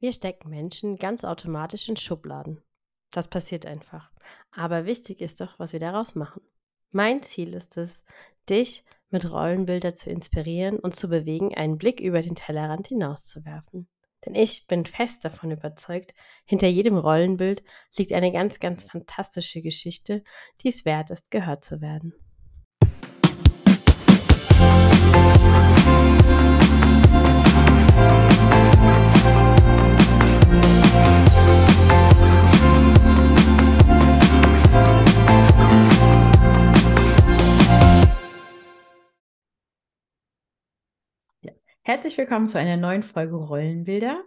Wir 0.00 0.14
stecken 0.14 0.48
Menschen 0.48 0.96
ganz 0.96 1.24
automatisch 1.24 1.88
in 1.90 1.96
Schubladen. 1.96 2.62
Das 3.10 3.28
passiert 3.28 3.66
einfach. 3.66 4.10
Aber 4.50 4.86
wichtig 4.86 5.20
ist 5.20 5.42
doch, 5.42 5.58
was 5.58 5.74
wir 5.74 5.80
daraus 5.80 6.14
machen. 6.14 6.40
Mein 6.90 7.22
Ziel 7.22 7.54
ist 7.54 7.76
es, 7.76 8.02
dich 8.48 8.82
mit 9.10 9.30
Rollenbilder 9.30 9.94
zu 9.94 10.08
inspirieren 10.08 10.78
und 10.78 10.96
zu 10.96 11.08
bewegen, 11.08 11.54
einen 11.54 11.76
Blick 11.76 12.00
über 12.00 12.22
den 12.22 12.34
Tellerrand 12.34 12.88
hinauszuwerfen. 12.88 13.88
Denn 14.24 14.34
ich 14.34 14.66
bin 14.66 14.86
fest 14.86 15.24
davon 15.24 15.50
überzeugt, 15.50 16.14
hinter 16.46 16.66
jedem 16.66 16.96
Rollenbild 16.96 17.62
liegt 17.96 18.14
eine 18.14 18.32
ganz, 18.32 18.58
ganz 18.58 18.84
fantastische 18.84 19.60
Geschichte, 19.60 20.24
die 20.62 20.68
es 20.68 20.86
wert 20.86 21.10
ist, 21.10 21.30
gehört 21.30 21.62
zu 21.62 21.82
werden. 21.82 22.14
Herzlich 41.90 42.16
willkommen 42.18 42.46
zu 42.46 42.56
einer 42.56 42.76
neuen 42.76 43.02
Folge 43.02 43.34
Rollenbilder. 43.34 44.22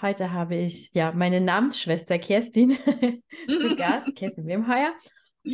Heute 0.00 0.32
habe 0.32 0.54
ich 0.54 0.90
ja 0.94 1.12
meine 1.12 1.38
Namensschwester 1.38 2.18
Kerstin 2.18 2.78
zu 3.46 3.76
Gast, 3.76 4.16
Kerstin 4.16 4.46
Wimheuer. 4.46 4.94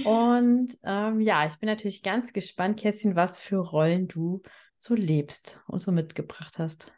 Und 0.05 0.73
ähm, 0.85 1.21
ja, 1.21 1.45
ich 1.47 1.59
bin 1.59 1.67
natürlich 1.67 2.05
ganz 2.05 2.33
gespannt, 2.33 2.79
Kerstin, 2.79 3.17
was 3.17 3.41
für 3.41 3.57
Rollen 3.57 4.07
du 4.07 4.43
so 4.79 4.95
lebst 4.95 5.61
und 5.67 5.83
so 5.83 5.91
mitgebracht 5.91 6.61
hast. 6.61 6.93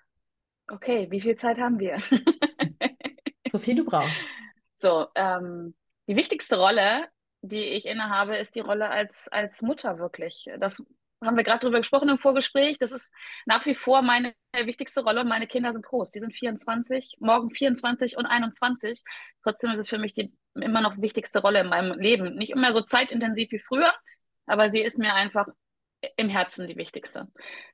Okay, 0.70 1.06
wie 1.10 1.22
viel 1.22 1.36
Zeit 1.36 1.58
haben 1.58 1.78
wir? 1.78 1.96
so 3.50 3.58
viel 3.58 3.76
du 3.76 3.86
brauchst. 3.86 4.22
So, 4.76 5.06
ähm, 5.14 5.74
die 6.06 6.16
wichtigste 6.16 6.58
Rolle, 6.58 7.06
die 7.40 7.68
ich 7.70 7.86
innehabe, 7.86 8.36
ist 8.36 8.54
die 8.54 8.60
Rolle 8.60 8.90
als, 8.90 9.28
als 9.28 9.62
Mutter 9.62 9.98
wirklich. 9.98 10.50
Das 10.58 10.76
haben 11.26 11.36
wir 11.36 11.44
gerade 11.44 11.60
darüber 11.60 11.78
gesprochen 11.78 12.08
im 12.08 12.18
Vorgespräch. 12.18 12.78
Das 12.78 12.92
ist 12.92 13.12
nach 13.46 13.64
wie 13.66 13.74
vor 13.74 14.02
meine 14.02 14.34
wichtigste 14.64 15.02
Rolle. 15.02 15.24
Meine 15.24 15.46
Kinder 15.46 15.72
sind 15.72 15.84
groß. 15.84 16.10
Die 16.12 16.20
sind 16.20 16.32
24, 16.32 17.16
morgen 17.20 17.50
24 17.50 18.16
und 18.16 18.26
21. 18.26 19.02
Trotzdem 19.42 19.70
ist 19.70 19.78
es 19.78 19.88
für 19.88 19.98
mich 19.98 20.12
die 20.12 20.32
immer 20.54 20.80
noch 20.80 21.00
wichtigste 21.00 21.40
Rolle 21.40 21.60
in 21.60 21.68
meinem 21.68 21.98
Leben. 21.98 22.36
Nicht 22.36 22.52
immer 22.52 22.72
so 22.72 22.82
zeitintensiv 22.82 23.50
wie 23.52 23.58
früher, 23.58 23.92
aber 24.46 24.70
sie 24.70 24.80
ist 24.80 24.98
mir 24.98 25.14
einfach 25.14 25.46
im 26.16 26.28
Herzen 26.28 26.66
die 26.66 26.76
wichtigste. 26.76 27.28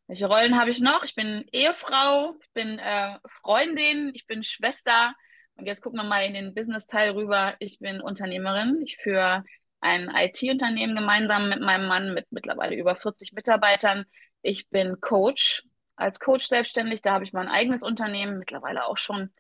Welche 0.07 0.27
Rollen 0.27 0.59
habe 0.59 0.71
ich 0.71 0.81
noch? 0.81 1.03
Ich 1.03 1.15
bin 1.15 1.47
Ehefrau, 1.53 2.37
ich 2.41 2.53
bin 2.53 2.79
äh, 2.79 3.19
Freundin, 3.27 4.13
ich 4.15 4.27
bin 4.27 4.45
Schwester. 4.45 5.15
Und 5.57 5.67
jetzt 5.67 5.83
gucken 5.83 5.99
wir 5.99 6.05
mal 6.05 6.25
in 6.25 6.35
den 6.35 6.55
Business-Teil 6.55 7.11
rüber. 7.13 7.57
Ich 7.59 7.79
bin 7.81 8.01
Unternehmerin. 8.01 8.81
Ich 8.83 8.97
führe 8.99 9.45
ein 9.81 10.11
IT-Unternehmen 10.15 10.97
gemeinsam 10.97 11.49
mit 11.49 11.61
meinem 11.61 11.87
Mann 11.87 12.15
mit 12.15 12.27
mittlerweile 12.31 12.77
über 12.77 12.97
40 12.97 13.33
Mitarbeitern. 13.33 14.05
Ich 14.43 14.69
bin 14.69 15.01
Coach, 15.01 15.65
als 15.97 16.21
Coach 16.21 16.47
selbstständig. 16.47 17.03
Da 17.03 17.13
habe 17.13 17.25
ich 17.25 17.33
mein 17.33 17.49
eigenes 17.49 17.83
Unternehmen, 17.83 18.39
mittlerweile 18.39 18.87
auch 18.87 18.97
schon 18.97 19.33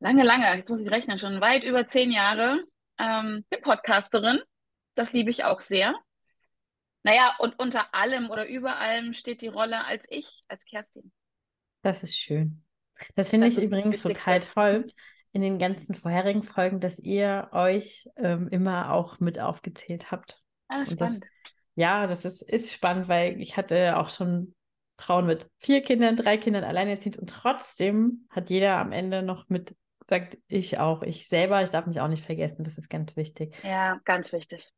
lange, 0.00 0.24
lange, 0.24 0.54
jetzt 0.56 0.70
muss 0.70 0.80
ich 0.80 0.90
rechnen, 0.90 1.18
schon 1.18 1.40
weit 1.40 1.64
über 1.64 1.86
zehn 1.86 2.10
Jahre. 2.10 2.60
Ähm, 2.98 3.44
bin 3.50 3.60
Podcasterin, 3.60 4.40
das 4.94 5.12
liebe 5.12 5.30
ich 5.30 5.44
auch 5.44 5.60
sehr. 5.60 5.94
Naja, 7.02 7.34
und 7.38 7.58
unter 7.58 7.94
allem 7.94 8.30
oder 8.30 8.48
über 8.48 8.78
allem 8.78 9.12
steht 9.12 9.40
die 9.40 9.48
Rolle 9.48 9.84
als 9.84 10.06
ich, 10.08 10.42
als 10.48 10.64
Kerstin. 10.64 11.12
Das 11.82 12.02
ist 12.02 12.16
schön. 12.16 12.64
Das 13.14 13.30
finde 13.30 13.46
ich 13.46 13.58
übrigens 13.58 14.02
total 14.02 14.40
toll, 14.40 14.92
in 15.36 15.42
den 15.42 15.58
ganzen 15.58 15.94
vorherigen 15.94 16.42
Folgen, 16.42 16.80
dass 16.80 16.98
ihr 16.98 17.50
euch 17.52 18.08
ähm, 18.16 18.48
immer 18.48 18.92
auch 18.92 19.20
mit 19.20 19.38
aufgezählt 19.38 20.10
habt. 20.10 20.42
Ah, 20.68 20.86
spannend. 20.86 21.22
Das, 21.22 21.30
ja, 21.74 22.06
das 22.06 22.24
ist, 22.24 22.40
ist 22.40 22.72
spannend, 22.72 23.06
weil 23.08 23.38
ich 23.38 23.58
hatte 23.58 23.98
auch 23.98 24.08
schon 24.08 24.54
Frauen 24.98 25.26
mit 25.26 25.46
vier 25.58 25.82
Kindern, 25.82 26.16
drei 26.16 26.38
Kindern 26.38 26.64
alleinerziehend 26.64 27.18
und 27.18 27.28
trotzdem 27.28 28.26
hat 28.30 28.48
jeder 28.48 28.78
am 28.78 28.92
Ende 28.92 29.22
noch 29.22 29.50
mit 29.50 29.76
sagt, 30.08 30.38
ich 30.46 30.78
auch, 30.78 31.02
ich 31.02 31.28
selber, 31.28 31.62
ich 31.62 31.70
darf 31.70 31.84
mich 31.84 32.00
auch 32.00 32.08
nicht 32.08 32.24
vergessen, 32.24 32.64
das 32.64 32.78
ist 32.78 32.88
ganz 32.88 33.14
wichtig. 33.16 33.54
Ja, 33.62 34.00
ganz 34.04 34.32
wichtig. 34.32 34.72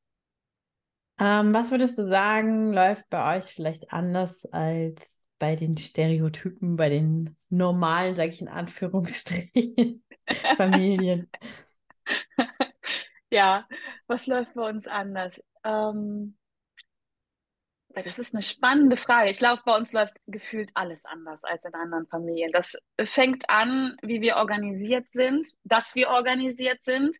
Ähm, 1.20 1.52
was 1.52 1.70
würdest 1.70 1.98
du 1.98 2.08
sagen, 2.08 2.72
läuft 2.72 3.08
bei 3.10 3.36
euch 3.36 3.44
vielleicht 3.44 3.92
anders 3.92 4.44
als 4.46 5.24
bei 5.38 5.54
den 5.54 5.76
Stereotypen, 5.76 6.74
bei 6.74 6.88
den 6.88 7.36
normalen, 7.48 8.16
sage 8.16 8.30
ich 8.30 8.40
in 8.40 8.48
Anführungsstrichen, 8.48 10.02
Familien? 10.56 11.30
ja, 13.30 13.66
was 14.06 14.26
läuft 14.26 14.54
bei 14.54 14.68
uns 14.68 14.86
anders? 14.86 15.42
Ähm, 15.64 16.38
das 17.94 18.18
ist 18.18 18.34
eine 18.34 18.42
spannende 18.42 18.96
Frage. 18.96 19.30
Ich 19.30 19.38
glaube, 19.38 19.62
bei 19.64 19.76
uns 19.76 19.92
läuft 19.92 20.14
gefühlt 20.26 20.70
alles 20.74 21.04
anders 21.04 21.44
als 21.44 21.64
in 21.64 21.74
anderen 21.74 22.06
Familien. 22.06 22.50
Das 22.52 22.76
fängt 23.04 23.48
an, 23.50 23.96
wie 24.02 24.20
wir 24.20 24.36
organisiert 24.36 25.10
sind, 25.10 25.48
dass 25.64 25.94
wir 25.94 26.08
organisiert 26.10 26.82
sind. 26.82 27.16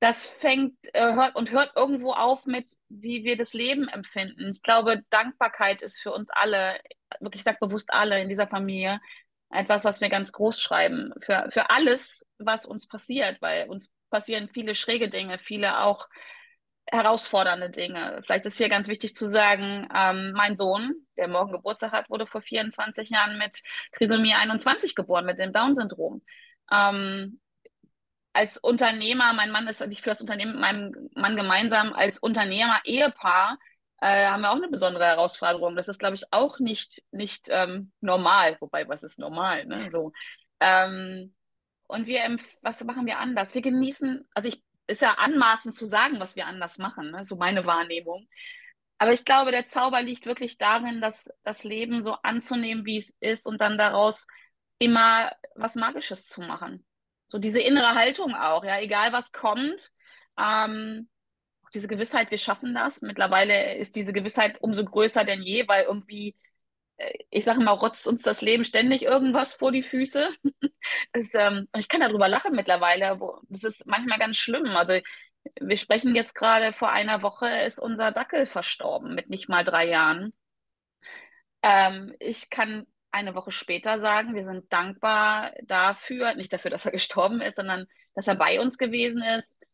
Das 0.00 0.28
fängt 0.28 0.76
äh, 0.92 1.14
hört 1.14 1.34
und 1.34 1.50
hört 1.50 1.72
irgendwo 1.74 2.12
auf 2.12 2.46
mit, 2.46 2.70
wie 2.88 3.24
wir 3.24 3.36
das 3.36 3.52
Leben 3.54 3.88
empfinden. 3.88 4.50
Ich 4.50 4.62
glaube, 4.62 5.02
Dankbarkeit 5.10 5.82
ist 5.82 6.00
für 6.00 6.12
uns 6.12 6.30
alle, 6.30 6.78
wirklich 7.18 7.40
ich 7.40 7.44
sage 7.44 7.58
bewusst 7.60 7.92
alle 7.92 8.20
in 8.20 8.28
dieser 8.28 8.46
Familie, 8.46 9.00
etwas, 9.50 9.84
was 9.84 10.00
wir 10.00 10.08
ganz 10.08 10.32
groß 10.32 10.60
schreiben. 10.60 11.12
Für, 11.22 11.46
für 11.50 11.70
alles, 11.70 12.26
was 12.38 12.66
uns 12.66 12.86
passiert, 12.86 13.40
weil 13.40 13.68
uns 13.68 13.90
passieren 14.10 14.48
viele 14.52 14.74
schräge 14.74 15.08
Dinge, 15.08 15.38
viele 15.38 15.80
auch 15.80 16.08
herausfordernde 16.90 17.70
Dinge. 17.70 18.20
Vielleicht 18.24 18.46
ist 18.46 18.56
hier 18.56 18.68
ganz 18.68 18.88
wichtig 18.88 19.14
zu 19.14 19.30
sagen, 19.30 19.88
ähm, 19.94 20.32
mein 20.32 20.56
Sohn, 20.56 21.06
der 21.16 21.28
morgen 21.28 21.52
Geburtstag 21.52 21.92
hat, 21.92 22.08
wurde 22.10 22.26
vor 22.26 22.40
24 22.40 23.10
Jahren 23.10 23.38
mit 23.38 23.62
Trisomie 23.92 24.34
21 24.34 24.94
geboren, 24.94 25.26
mit 25.26 25.38
dem 25.38 25.52
Down-Syndrom. 25.52 26.22
Ähm, 26.72 27.40
als 28.32 28.58
Unternehmer, 28.58 29.32
mein 29.32 29.50
Mann 29.50 29.66
ist, 29.66 29.80
ich 29.82 30.02
für 30.02 30.10
das 30.10 30.20
Unternehmen 30.20 30.52
mit 30.52 30.60
meinem 30.60 31.10
Mann 31.14 31.36
gemeinsam, 31.36 31.92
als 31.92 32.18
Unternehmer, 32.18 32.80
Ehepaar, 32.84 33.58
äh, 34.00 34.26
haben 34.26 34.42
wir 34.42 34.50
auch 34.50 34.56
eine 34.56 34.68
besondere 34.68 35.04
Herausforderung. 35.04 35.76
Das 35.76 35.88
ist, 35.88 35.98
glaube 35.98 36.14
ich, 36.14 36.24
auch 36.32 36.58
nicht, 36.60 37.02
nicht 37.10 37.48
ähm, 37.50 37.92
normal. 38.00 38.56
Wobei, 38.60 38.88
was 38.88 39.02
ist 39.02 39.18
normal? 39.18 39.66
Ne? 39.66 39.90
So. 39.90 40.12
Ähm, 40.60 41.34
und 41.86 42.06
wir, 42.06 42.36
was 42.62 42.84
machen 42.84 43.06
wir 43.06 43.18
anders? 43.18 43.54
Wir 43.54 43.62
genießen, 43.62 44.28
also 44.34 44.48
ich, 44.48 44.62
ist 44.86 45.02
ja 45.02 45.14
anmaßend 45.18 45.74
zu 45.74 45.86
sagen, 45.86 46.20
was 46.20 46.36
wir 46.36 46.46
anders 46.46 46.78
machen, 46.78 47.10
ne? 47.10 47.24
so 47.24 47.36
meine 47.36 47.66
Wahrnehmung. 47.66 48.28
Aber 48.98 49.12
ich 49.12 49.24
glaube, 49.24 49.50
der 49.52 49.66
Zauber 49.66 50.02
liegt 50.02 50.26
wirklich 50.26 50.58
darin, 50.58 51.00
dass 51.00 51.28
das 51.44 51.64
Leben 51.64 52.02
so 52.02 52.14
anzunehmen, 52.22 52.84
wie 52.84 52.98
es 52.98 53.16
ist 53.20 53.46
und 53.46 53.60
dann 53.60 53.78
daraus 53.78 54.26
immer 54.78 55.32
was 55.54 55.74
Magisches 55.76 56.26
zu 56.26 56.40
machen. 56.40 56.84
So 57.28 57.38
diese 57.38 57.60
innere 57.60 57.94
Haltung 57.94 58.34
auch, 58.34 58.64
ja, 58.64 58.80
egal 58.80 59.12
was 59.12 59.32
kommt, 59.32 59.90
ähm, 60.38 61.08
diese 61.70 61.88
Gewissheit, 61.88 62.30
wir 62.30 62.38
schaffen 62.38 62.74
das. 62.74 63.02
Mittlerweile 63.02 63.76
ist 63.76 63.96
diese 63.96 64.12
Gewissheit 64.12 64.60
umso 64.60 64.84
größer 64.84 65.24
denn 65.24 65.42
je, 65.42 65.66
weil 65.68 65.84
irgendwie, 65.84 66.36
äh, 66.98 67.12
ich 67.30 67.44
sage 67.44 67.60
mal, 67.60 67.72
rotzt 67.72 68.06
uns 68.08 68.22
das 68.22 68.42
Leben 68.42 68.64
ständig 68.64 69.02
irgendwas 69.02 69.54
vor 69.54 69.72
die 69.72 69.82
Füße. 69.82 70.30
das, 71.12 71.28
ähm, 71.34 71.68
ich 71.76 71.88
kann 71.88 72.00
darüber 72.00 72.28
lachen 72.28 72.54
mittlerweile. 72.54 73.18
Das 73.48 73.64
ist 73.64 73.86
manchmal 73.86 74.18
ganz 74.18 74.36
schlimm. 74.36 74.66
Also 74.76 74.98
wir 75.60 75.76
sprechen 75.76 76.14
jetzt 76.14 76.34
gerade 76.34 76.72
vor 76.72 76.90
einer 76.90 77.22
Woche, 77.22 77.48
ist 77.62 77.78
unser 77.78 78.12
Dackel 78.12 78.46
verstorben 78.46 79.14
mit 79.14 79.30
nicht 79.30 79.48
mal 79.48 79.64
drei 79.64 79.88
Jahren. 79.88 80.32
Ähm, 81.62 82.14
ich 82.20 82.50
kann 82.50 82.86
eine 83.10 83.34
Woche 83.34 83.52
später 83.52 84.00
sagen, 84.00 84.34
wir 84.34 84.44
sind 84.44 84.72
dankbar 84.72 85.52
dafür, 85.62 86.34
nicht 86.34 86.52
dafür, 86.52 86.70
dass 86.70 86.84
er 86.84 86.92
gestorben 86.92 87.40
ist, 87.40 87.56
sondern 87.56 87.86
dass 88.14 88.28
er 88.28 88.34
bei 88.34 88.60
uns 88.60 88.78
gewesen 88.78 89.22
ist, 89.22 89.64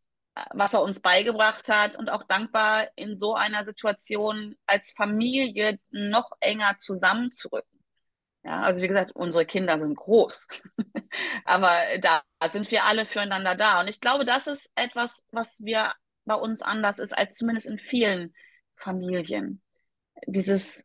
was 0.52 0.74
er 0.74 0.82
uns 0.82 1.00
beigebracht 1.00 1.68
hat 1.68 1.96
und 1.96 2.10
auch 2.10 2.24
dankbar 2.24 2.88
in 2.96 3.18
so 3.18 3.34
einer 3.34 3.64
Situation 3.64 4.56
als 4.66 4.92
Familie 4.92 5.78
noch 5.90 6.32
enger 6.40 6.76
zusammenzurücken. 6.78 7.70
Ja, 8.42 8.60
also 8.60 8.82
wie 8.82 8.88
gesagt, 8.88 9.12
unsere 9.12 9.46
Kinder 9.46 9.78
sind 9.78 9.96
groß, 9.96 10.48
aber 11.44 11.98
da 12.00 12.22
sind 12.50 12.70
wir 12.70 12.84
alle 12.84 13.06
füreinander 13.06 13.54
da. 13.54 13.80
Und 13.80 13.88
ich 13.88 14.00
glaube, 14.00 14.24
das 14.24 14.46
ist 14.46 14.70
etwas, 14.74 15.24
was 15.30 15.60
wir 15.64 15.92
bei 16.26 16.34
uns 16.34 16.60
anders 16.60 16.98
ist 16.98 17.16
als 17.16 17.36
zumindest 17.36 17.66
in 17.66 17.78
vielen 17.78 18.34
Familien. 18.74 19.62
Dieses 20.26 20.84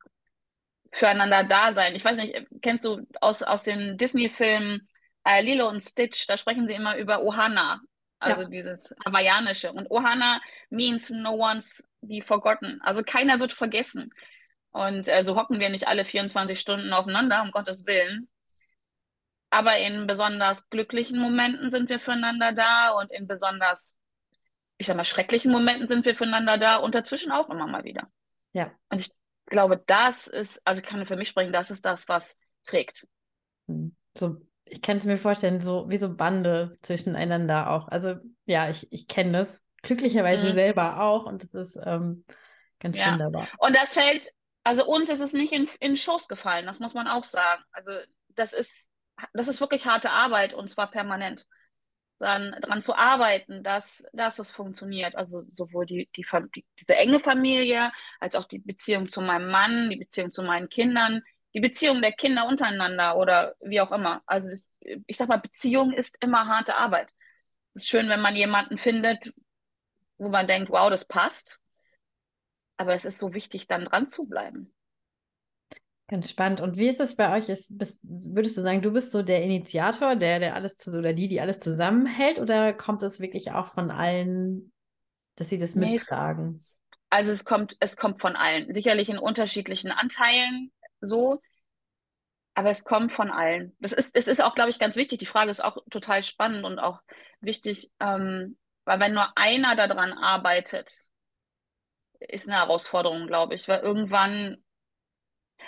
füreinander 0.91 1.43
da 1.43 1.73
sein. 1.73 1.95
Ich 1.95 2.05
weiß 2.05 2.17
nicht, 2.17 2.47
kennst 2.61 2.85
du 2.85 3.05
aus, 3.21 3.43
aus 3.43 3.63
den 3.63 3.97
Disney-Filmen 3.97 4.87
äh, 5.25 5.41
Lilo 5.41 5.67
und 5.67 5.81
Stitch, 5.81 6.27
da 6.27 6.37
sprechen 6.37 6.67
sie 6.67 6.73
immer 6.73 6.97
über 6.97 7.21
Ohana, 7.21 7.81
also 8.19 8.43
ja. 8.43 8.47
dieses 8.49 8.95
Hawaiianische. 9.05 9.71
Und 9.73 9.89
Ohana 9.89 10.41
means 10.69 11.09
no 11.09 11.33
one's 11.33 11.87
be 12.01 12.21
forgotten. 12.21 12.79
Also 12.83 13.01
keiner 13.03 13.39
wird 13.39 13.53
vergessen. 13.53 14.13
Und 14.71 15.07
äh, 15.07 15.23
so 15.23 15.35
hocken 15.35 15.59
wir 15.59 15.69
nicht 15.69 15.87
alle 15.87 16.05
24 16.05 16.59
Stunden 16.59 16.93
aufeinander, 16.93 17.41
um 17.41 17.51
Gottes 17.51 17.85
Willen. 17.85 18.29
aber 19.49 19.77
in 19.77 20.07
besonders 20.07 20.69
glücklichen 20.69 21.19
Momenten 21.19 21.71
sind 21.71 21.89
wir 21.89 21.99
füreinander 21.99 22.53
da 22.53 22.91
und 22.91 23.11
in 23.11 23.27
besonders, 23.27 23.97
ich 24.77 24.87
sag 24.87 24.95
mal, 24.95 25.05
schrecklichen 25.05 25.51
Momenten 25.51 25.87
sind 25.87 26.05
wir 26.05 26.15
füreinander 26.15 26.57
da 26.57 26.77
und 26.77 26.95
dazwischen 26.95 27.31
auch 27.31 27.49
immer 27.49 27.67
mal 27.67 27.83
wieder. 27.83 28.07
Ja. 28.53 28.71
Und 28.89 29.01
ich 29.01 29.11
glaube, 29.47 29.81
das 29.87 30.27
ist, 30.27 30.61
also 30.65 30.81
ich 30.81 30.87
kann 30.87 31.05
für 31.05 31.15
mich 31.15 31.29
sprechen, 31.29 31.53
das 31.53 31.71
ist 31.71 31.85
das, 31.85 32.07
was 32.07 32.37
trägt. 32.63 33.07
Hm. 33.67 33.95
So, 34.15 34.37
ich 34.69 34.81
kann 34.81 34.97
es 34.97 35.05
mir 35.05 35.17
vorstellen, 35.17 35.59
so 35.59 35.89
wie 35.89 35.97
so 35.97 36.15
Bande 36.15 36.77
zwischeneinander 36.81 37.71
auch. 37.71 37.87
Also 37.87 38.15
ja, 38.45 38.69
ich, 38.69 38.87
ich 38.91 39.07
kenne 39.07 39.33
das 39.33 39.61
glücklicherweise 39.81 40.49
mhm. 40.49 40.53
selber 40.53 41.01
auch 41.01 41.25
und 41.25 41.43
das 41.43 41.53
ist 41.53 41.79
ähm, 41.83 42.25
ganz 42.79 42.97
ja. 42.97 43.11
wunderbar. 43.11 43.47
Und 43.57 43.75
das 43.75 43.93
fällt, 43.93 44.31
also 44.63 44.85
uns 44.85 45.09
ist 45.09 45.21
es 45.21 45.33
nicht 45.33 45.53
in, 45.53 45.67
in 45.79 45.97
Shows 45.97 46.27
gefallen, 46.27 46.65
das 46.65 46.79
muss 46.79 46.93
man 46.93 47.07
auch 47.07 47.23
sagen. 47.23 47.63
Also 47.71 47.91
das 48.29 48.53
ist, 48.53 48.89
das 49.33 49.47
ist 49.47 49.61
wirklich 49.61 49.85
harte 49.85 50.11
Arbeit 50.11 50.53
und 50.53 50.69
zwar 50.69 50.89
permanent. 50.89 51.47
Dann 52.19 52.53
daran 52.59 52.81
zu 52.81 52.95
arbeiten, 52.95 53.63
dass, 53.63 54.03
dass 54.11 54.39
es 54.39 54.51
funktioniert. 54.51 55.15
Also 55.15 55.43
sowohl 55.49 55.85
die, 55.85 56.09
die, 56.17 56.25
die, 56.53 56.65
diese 56.77 56.95
enge 56.95 57.21
Familie 57.21 57.93
als 58.19 58.35
auch 58.35 58.45
die 58.45 58.59
Beziehung 58.59 59.07
zu 59.07 59.21
meinem 59.21 59.49
Mann, 59.49 59.89
die 59.89 59.95
Beziehung 59.95 60.31
zu 60.31 60.43
meinen 60.43 60.67
Kindern, 60.67 61.23
die 61.53 61.59
Beziehung 61.59 62.01
der 62.01 62.11
Kinder 62.11 62.47
untereinander 62.47 63.17
oder 63.17 63.55
wie 63.59 63.81
auch 63.81 63.91
immer. 63.91 64.21
Also 64.25 64.49
das, 64.49 64.73
ich 65.07 65.17
sag 65.17 65.29
mal, 65.29 65.37
Beziehung 65.37 65.91
ist 65.91 66.17
immer 66.23 66.47
harte 66.47 66.75
Arbeit. 66.75 67.13
Es 67.73 67.83
ist 67.83 67.89
schön, 67.89 68.09
wenn 68.09 68.21
man 68.21 68.35
jemanden 68.35 68.77
findet, 68.77 69.33
wo 70.17 70.29
man 70.29 70.47
denkt, 70.47 70.69
wow, 70.69 70.89
das 70.89 71.05
passt. 71.05 71.59
Aber 72.77 72.93
es 72.93 73.05
ist 73.05 73.19
so 73.19 73.33
wichtig, 73.33 73.67
dann 73.67 73.85
dran 73.85 74.07
zu 74.07 74.25
bleiben. 74.25 74.73
Ganz 76.07 76.29
spannend. 76.29 76.61
Und 76.61 76.77
wie 76.77 76.89
ist 76.89 76.99
es 76.99 77.15
bei 77.15 77.37
euch? 77.37 77.49
Ist, 77.49 77.77
bist, 77.77 77.99
würdest 78.03 78.57
du 78.57 78.61
sagen, 78.61 78.81
du 78.81 78.91
bist 78.91 79.11
so 79.11 79.21
der 79.21 79.43
Initiator, 79.43 80.15
der, 80.15 80.39
der 80.39 80.55
alles 80.55 80.77
zu, 80.77 80.97
oder 80.97 81.13
die, 81.13 81.27
die 81.27 81.39
alles 81.39 81.59
zusammenhält, 81.59 82.39
oder 82.39 82.73
kommt 82.73 83.03
es 83.03 83.19
wirklich 83.19 83.51
auch 83.51 83.67
von 83.67 83.91
allen, 83.91 84.71
dass 85.35 85.49
sie 85.49 85.59
das 85.59 85.75
nee, 85.75 85.91
mittragen? 85.91 86.65
Also 87.11 87.31
es 87.31 87.45
kommt, 87.45 87.77
es 87.79 87.95
kommt 87.95 88.21
von 88.21 88.35
allen. 88.35 88.73
Sicherlich 88.73 89.09
in 89.09 89.19
unterschiedlichen 89.19 89.91
Anteilen 89.91 90.71
so, 91.01 91.41
aber 92.53 92.71
es 92.71 92.83
kommt 92.83 93.11
von 93.11 93.31
allen. 93.31 93.75
Das 93.79 93.93
ist, 93.93 94.09
es 94.13 94.27
ist 94.27 94.41
auch, 94.41 94.53
glaube 94.55 94.69
ich, 94.69 94.79
ganz 94.79 94.95
wichtig. 94.95 95.19
Die 95.19 95.25
Frage 95.25 95.49
ist 95.51 95.63
auch 95.63 95.77
total 95.89 96.23
spannend 96.23 96.65
und 96.65 96.79
auch 96.79 97.01
wichtig, 97.39 97.91
ähm, 97.99 98.57
weil 98.85 98.99
wenn 98.99 99.13
nur 99.13 99.31
einer 99.37 99.75
daran 99.75 100.11
arbeitet, 100.13 100.91
ist 102.19 102.47
eine 102.47 102.57
Herausforderung, 102.57 103.27
glaube 103.27 103.55
ich, 103.55 103.67
weil 103.67 103.79
irgendwann 103.79 104.63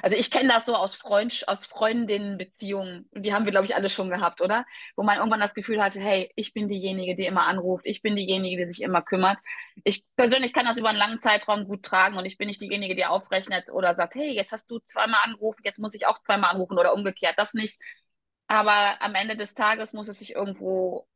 also 0.02 0.16
ich 0.16 0.32
kenne 0.32 0.50
das 0.50 0.66
so 0.66 0.76
aus 0.76 0.96
Freund, 0.96 1.44
aus 1.48 1.66
Freundinnenbeziehungen. 1.66 3.10
Die 3.14 3.34
haben 3.34 3.46
wir, 3.46 3.52
glaube 3.52 3.66
ich, 3.66 3.76
alle 3.76 3.90
schon 3.90 4.10
gehabt, 4.10 4.42
oder? 4.42 4.66
Wo 4.96 5.04
man 5.04 5.18
irgendwann 5.18 5.40
das 5.40 5.54
Gefühl 5.54 5.82
hatte, 5.82 6.00
hey, 6.00 6.32
ich 6.36 6.54
bin 6.54 6.68
diejenige, 6.68 7.16
die 7.16 7.26
immer 7.26 7.46
anruft, 7.46 7.86
ich 7.86 8.02
bin 8.02 8.16
diejenige, 8.16 8.66
die 8.66 8.74
sich 8.74 8.82
immer 8.82 9.02
kümmert. 9.02 9.40
Ich 9.84 10.06
persönlich 10.16 10.54
kann 10.54 10.66
das 10.66 10.78
über 10.78 10.90
einen 10.90 10.98
langen 10.98 11.20
Zeitraum 11.20 11.66
gut 11.66 11.84
tragen 11.84 12.18
und 12.18 12.26
ich 12.26 12.38
bin 12.38 12.48
nicht 12.48 12.62
diejenige, 12.62 12.96
die 12.96 13.06
aufrechnet 13.06 13.72
oder 13.72 13.96
sagt, 13.96 14.16
hey, 14.16 14.32
jetzt 14.32 14.52
hast 14.52 14.70
du 14.72 14.80
zweimal 14.80 15.20
angerufen, 15.24 15.62
jetzt 15.66 15.80
muss 15.80 15.94
ich 15.96 16.08
auch 16.08 16.20
zweimal 16.20 16.52
anrufen 16.52 16.78
oder 16.80 16.94
umgekehrt. 16.94 17.38
Das 17.38 17.54
nicht. 17.54 17.80
Aber 18.48 19.02
am 19.02 19.16
Ende 19.16 19.38
des 19.38 19.54
Tages 19.54 19.94
muss 19.94 20.08
es 20.08 20.20
sich 20.20 20.36
irgendwo 20.36 21.08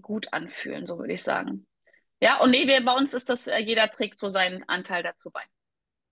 gut 0.00 0.32
anfühlen, 0.32 0.86
so 0.86 0.98
würde 0.98 1.12
ich 1.14 1.22
sagen. 1.22 1.66
Ja, 2.20 2.40
und 2.40 2.50
nee, 2.52 2.66
wir, 2.66 2.84
bei 2.84 2.92
uns 2.94 3.14
ist 3.14 3.28
das, 3.28 3.46
äh, 3.48 3.58
jeder 3.58 3.90
trägt 3.90 4.18
so 4.18 4.28
seinen 4.28 4.62
Anteil 4.68 5.02
dazu 5.02 5.30
bei. 5.30 5.42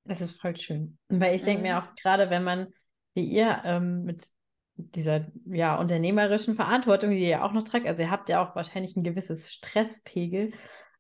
Das 0.04 0.20
ist 0.20 0.40
voll 0.40 0.56
schön. 0.56 0.98
Weil 1.08 1.34
ich 1.34 1.42
denke 1.44 1.62
mir 1.62 1.74
mhm. 1.74 1.82
auch 1.82 1.94
gerade, 1.94 2.30
wenn 2.30 2.44
man, 2.44 2.68
wie 3.14 3.24
ihr, 3.24 3.60
ähm, 3.64 4.04
mit 4.04 4.26
dieser 4.74 5.26
ja, 5.46 5.76
unternehmerischen 5.76 6.54
Verantwortung, 6.54 7.10
die 7.10 7.28
ihr 7.28 7.44
auch 7.44 7.52
noch 7.52 7.62
tragt, 7.62 7.86
also 7.86 8.02
ihr 8.02 8.10
habt 8.10 8.28
ja 8.28 8.42
auch 8.42 8.56
wahrscheinlich 8.56 8.96
ein 8.96 9.04
gewisses 9.04 9.52
Stresspegel, 9.52 10.52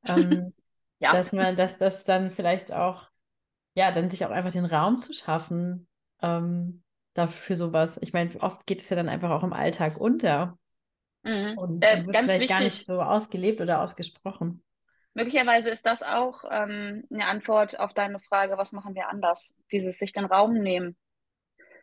ähm, 0.06 0.52
ja. 1.00 1.12
dass 1.12 1.32
man, 1.32 1.56
dass 1.56 1.78
das 1.78 2.04
dann 2.04 2.30
vielleicht 2.30 2.72
auch, 2.72 3.08
ja, 3.74 3.90
dann 3.92 4.10
sich 4.10 4.24
auch 4.24 4.30
einfach 4.30 4.52
den 4.52 4.66
Raum 4.66 5.00
zu 5.00 5.12
schaffen, 5.12 5.88
ähm, 6.22 6.82
dafür 7.14 7.56
sowas. 7.56 7.98
Ich 8.02 8.12
meine, 8.12 8.30
oft 8.40 8.66
geht 8.66 8.80
es 8.80 8.90
ja 8.90 8.96
dann 8.96 9.08
einfach 9.08 9.30
auch 9.30 9.42
im 9.42 9.52
Alltag 9.52 9.98
unter. 9.98 10.58
Mhm. 11.22 11.58
Und 11.58 11.84
äh, 11.84 12.06
wird 12.06 12.16
vielleicht 12.16 12.40
wichtig. 12.40 12.48
gar 12.48 12.60
nicht 12.60 12.86
so 12.86 13.00
ausgelebt 13.00 13.60
oder 13.60 13.82
ausgesprochen. 13.82 14.62
Möglicherweise 15.14 15.70
ist 15.70 15.86
das 15.86 16.02
auch 16.02 16.44
ähm, 16.50 17.04
eine 17.12 17.26
Antwort 17.26 17.78
auf 17.78 17.92
deine 17.94 18.20
Frage, 18.20 18.56
was 18.58 18.72
machen 18.72 18.94
wir 18.94 19.08
anders? 19.08 19.56
Dieses 19.72 19.98
sich 19.98 20.12
den 20.12 20.24
Raum 20.24 20.54
nehmen. 20.54 20.96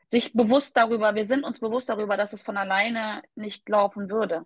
Sich 0.09 0.33
bewusst 0.33 0.77
darüber, 0.77 1.15
wir 1.15 1.27
sind 1.27 1.43
uns 1.43 1.59
bewusst 1.59 1.89
darüber, 1.89 2.15
dass 2.15 2.31
es 2.31 2.41
von 2.41 2.55
alleine 2.55 3.21
nicht 3.35 3.67
laufen 3.67 4.09
würde. 4.09 4.45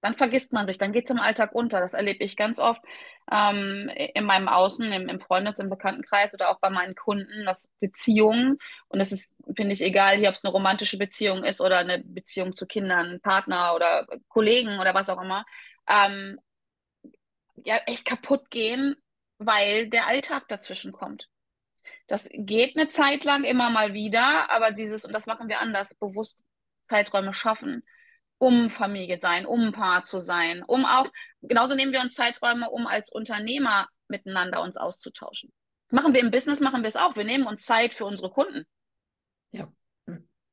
Dann 0.00 0.14
vergisst 0.14 0.52
man 0.52 0.66
sich, 0.66 0.78
dann 0.78 0.92
geht 0.92 1.04
es 1.04 1.10
im 1.10 1.20
Alltag 1.20 1.54
unter. 1.54 1.78
Das 1.78 1.94
erlebe 1.94 2.24
ich 2.24 2.36
ganz 2.36 2.58
oft 2.58 2.82
ähm, 3.30 3.90
in 4.14 4.24
meinem 4.24 4.48
Außen, 4.48 4.90
im, 4.92 5.08
im 5.08 5.20
Freundes-, 5.20 5.58
im 5.58 5.68
Bekanntenkreis 5.68 6.32
oder 6.34 6.50
auch 6.50 6.58
bei 6.58 6.70
meinen 6.70 6.94
Kunden, 6.94 7.44
dass 7.44 7.68
Beziehungen, 7.80 8.58
und 8.88 9.00
es 9.00 9.12
ist, 9.12 9.36
finde 9.54 9.72
ich, 9.72 9.82
egal, 9.82 10.18
ob 10.26 10.34
es 10.34 10.44
eine 10.44 10.52
romantische 10.52 10.96
Beziehung 10.96 11.44
ist 11.44 11.60
oder 11.60 11.78
eine 11.78 12.02
Beziehung 12.02 12.56
zu 12.56 12.66
Kindern, 12.66 13.20
Partner 13.20 13.74
oder 13.74 14.06
Kollegen 14.28 14.80
oder 14.80 14.94
was 14.94 15.10
auch 15.10 15.20
immer, 15.20 15.44
ähm, 15.86 16.40
ja 17.64 17.76
echt 17.86 18.04
kaputt 18.04 18.50
gehen, 18.50 18.96
weil 19.38 19.88
der 19.88 20.06
Alltag 20.06 20.48
dazwischen 20.48 20.92
kommt. 20.92 21.28
Das 22.06 22.28
geht 22.32 22.76
eine 22.76 22.88
Zeit 22.88 23.24
lang 23.24 23.44
immer 23.44 23.70
mal 23.70 23.94
wieder, 23.94 24.50
aber 24.50 24.72
dieses, 24.72 25.04
und 25.04 25.12
das 25.12 25.26
machen 25.26 25.48
wir 25.48 25.60
anders, 25.60 25.88
bewusst 26.00 26.44
Zeiträume 26.88 27.32
schaffen, 27.32 27.84
um 28.38 28.70
Familie 28.70 29.18
sein, 29.20 29.46
um 29.46 29.72
Paar 29.72 30.04
zu 30.04 30.18
sein, 30.18 30.62
um 30.66 30.84
auch, 30.84 31.06
genauso 31.42 31.74
nehmen 31.74 31.92
wir 31.92 32.00
uns 32.00 32.14
Zeiträume, 32.14 32.70
um 32.70 32.86
als 32.86 33.12
Unternehmer 33.12 33.88
miteinander 34.08 34.60
uns 34.62 34.76
auszutauschen. 34.76 35.52
Das 35.88 36.00
machen 36.00 36.14
wir 36.14 36.20
im 36.20 36.30
Business, 36.30 36.60
machen 36.60 36.82
wir 36.82 36.88
es 36.88 36.96
auch. 36.96 37.16
Wir 37.16 37.24
nehmen 37.24 37.46
uns 37.46 37.64
Zeit 37.64 37.94
für 37.94 38.06
unsere 38.06 38.30
Kunden. 38.30 38.64
Ja. 39.50 39.72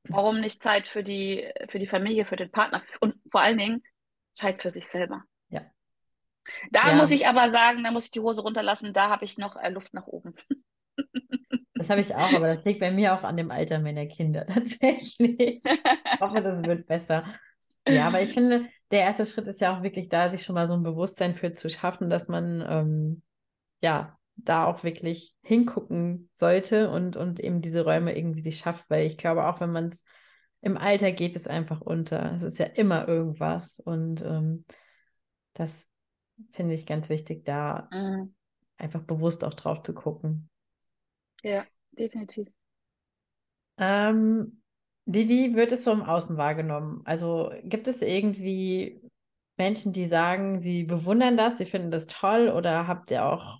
Warum 0.04 0.40
nicht 0.40 0.62
Zeit 0.62 0.86
für 0.86 1.02
die, 1.02 1.52
für 1.68 1.78
die 1.78 1.86
Familie, 1.86 2.24
für 2.24 2.36
den 2.36 2.50
Partner 2.50 2.82
und 3.00 3.16
vor 3.30 3.40
allen 3.42 3.58
Dingen 3.58 3.82
Zeit 4.32 4.62
für 4.62 4.70
sich 4.70 4.88
selber? 4.88 5.24
Da 6.70 6.88
ja. 6.88 6.94
muss 6.94 7.10
ich 7.10 7.26
aber 7.26 7.50
sagen, 7.50 7.84
da 7.84 7.90
muss 7.90 8.06
ich 8.06 8.10
die 8.10 8.20
Hose 8.20 8.42
runterlassen, 8.42 8.92
da 8.92 9.08
habe 9.08 9.24
ich 9.24 9.38
noch 9.38 9.56
äh, 9.56 9.70
Luft 9.70 9.94
nach 9.94 10.06
oben. 10.06 10.34
Das 11.78 11.90
habe 11.90 12.00
ich 12.00 12.12
auch, 12.12 12.32
aber 12.32 12.48
das 12.48 12.64
liegt 12.64 12.80
bei 12.80 12.90
mir 12.90 13.14
auch 13.14 13.22
an 13.22 13.36
dem 13.36 13.52
Alter 13.52 13.78
meiner 13.78 14.06
Kinder 14.06 14.44
tatsächlich. 14.52 15.62
Ich 15.64 16.20
hoffe, 16.20 16.42
das 16.42 16.64
wird 16.64 16.88
besser. 16.88 17.24
Ja, 17.86 18.08
aber 18.08 18.20
ich 18.20 18.30
finde, 18.30 18.66
der 18.90 19.02
erste 19.02 19.24
Schritt 19.24 19.46
ist 19.46 19.60
ja 19.60 19.76
auch 19.76 19.82
wirklich 19.84 20.08
da, 20.08 20.28
sich 20.28 20.42
schon 20.42 20.56
mal 20.56 20.66
so 20.66 20.74
ein 20.74 20.82
Bewusstsein 20.82 21.36
für 21.36 21.52
zu 21.52 21.70
schaffen, 21.70 22.10
dass 22.10 22.26
man 22.26 22.66
ähm, 22.68 23.22
ja 23.80 24.18
da 24.34 24.64
auch 24.64 24.82
wirklich 24.84 25.34
hingucken 25.42 26.30
sollte 26.34 26.90
und, 26.90 27.16
und 27.16 27.38
eben 27.40 27.60
diese 27.60 27.84
Räume 27.84 28.16
irgendwie 28.16 28.42
sich 28.42 28.58
schafft, 28.58 28.84
weil 28.88 29.06
ich 29.06 29.16
glaube, 29.16 29.46
auch 29.46 29.60
wenn 29.60 29.70
man 29.70 29.86
es 29.86 30.04
im 30.60 30.76
Alter 30.76 31.12
geht 31.12 31.36
es 31.36 31.46
einfach 31.46 31.80
unter. 31.80 32.34
Es 32.34 32.42
ist 32.42 32.58
ja 32.58 32.66
immer 32.66 33.06
irgendwas 33.06 33.78
und 33.80 34.22
ähm, 34.22 34.64
das 35.54 35.88
finde 36.52 36.74
ich 36.74 36.86
ganz 36.86 37.08
wichtig, 37.08 37.44
da 37.44 37.88
mhm. 37.92 38.34
einfach 38.76 39.02
bewusst 39.02 39.44
auch 39.44 39.54
drauf 39.54 39.82
zu 39.82 39.94
gucken. 39.94 40.48
Ja, 41.42 41.64
definitiv. 41.92 42.48
Ähm, 43.78 44.60
wie, 45.04 45.28
wie 45.28 45.54
wird 45.56 45.72
es 45.72 45.84
so 45.84 45.92
im 45.92 46.02
Außen 46.02 46.36
wahrgenommen? 46.36 47.02
Also 47.04 47.52
gibt 47.62 47.88
es 47.88 48.02
irgendwie 48.02 49.00
Menschen, 49.56 49.92
die 49.92 50.06
sagen, 50.06 50.60
sie 50.60 50.84
bewundern 50.84 51.36
das, 51.36 51.58
sie 51.58 51.66
finden 51.66 51.90
das 51.90 52.06
toll 52.06 52.48
oder 52.48 52.86
habt 52.86 53.10
ihr 53.10 53.24
auch 53.24 53.58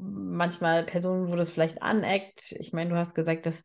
manchmal 0.00 0.84
Personen, 0.84 1.30
wo 1.30 1.36
das 1.36 1.50
vielleicht 1.50 1.82
aneckt? 1.82 2.52
Ich 2.52 2.72
meine, 2.72 2.90
du 2.90 2.96
hast 2.96 3.14
gesagt, 3.14 3.46
dass 3.46 3.62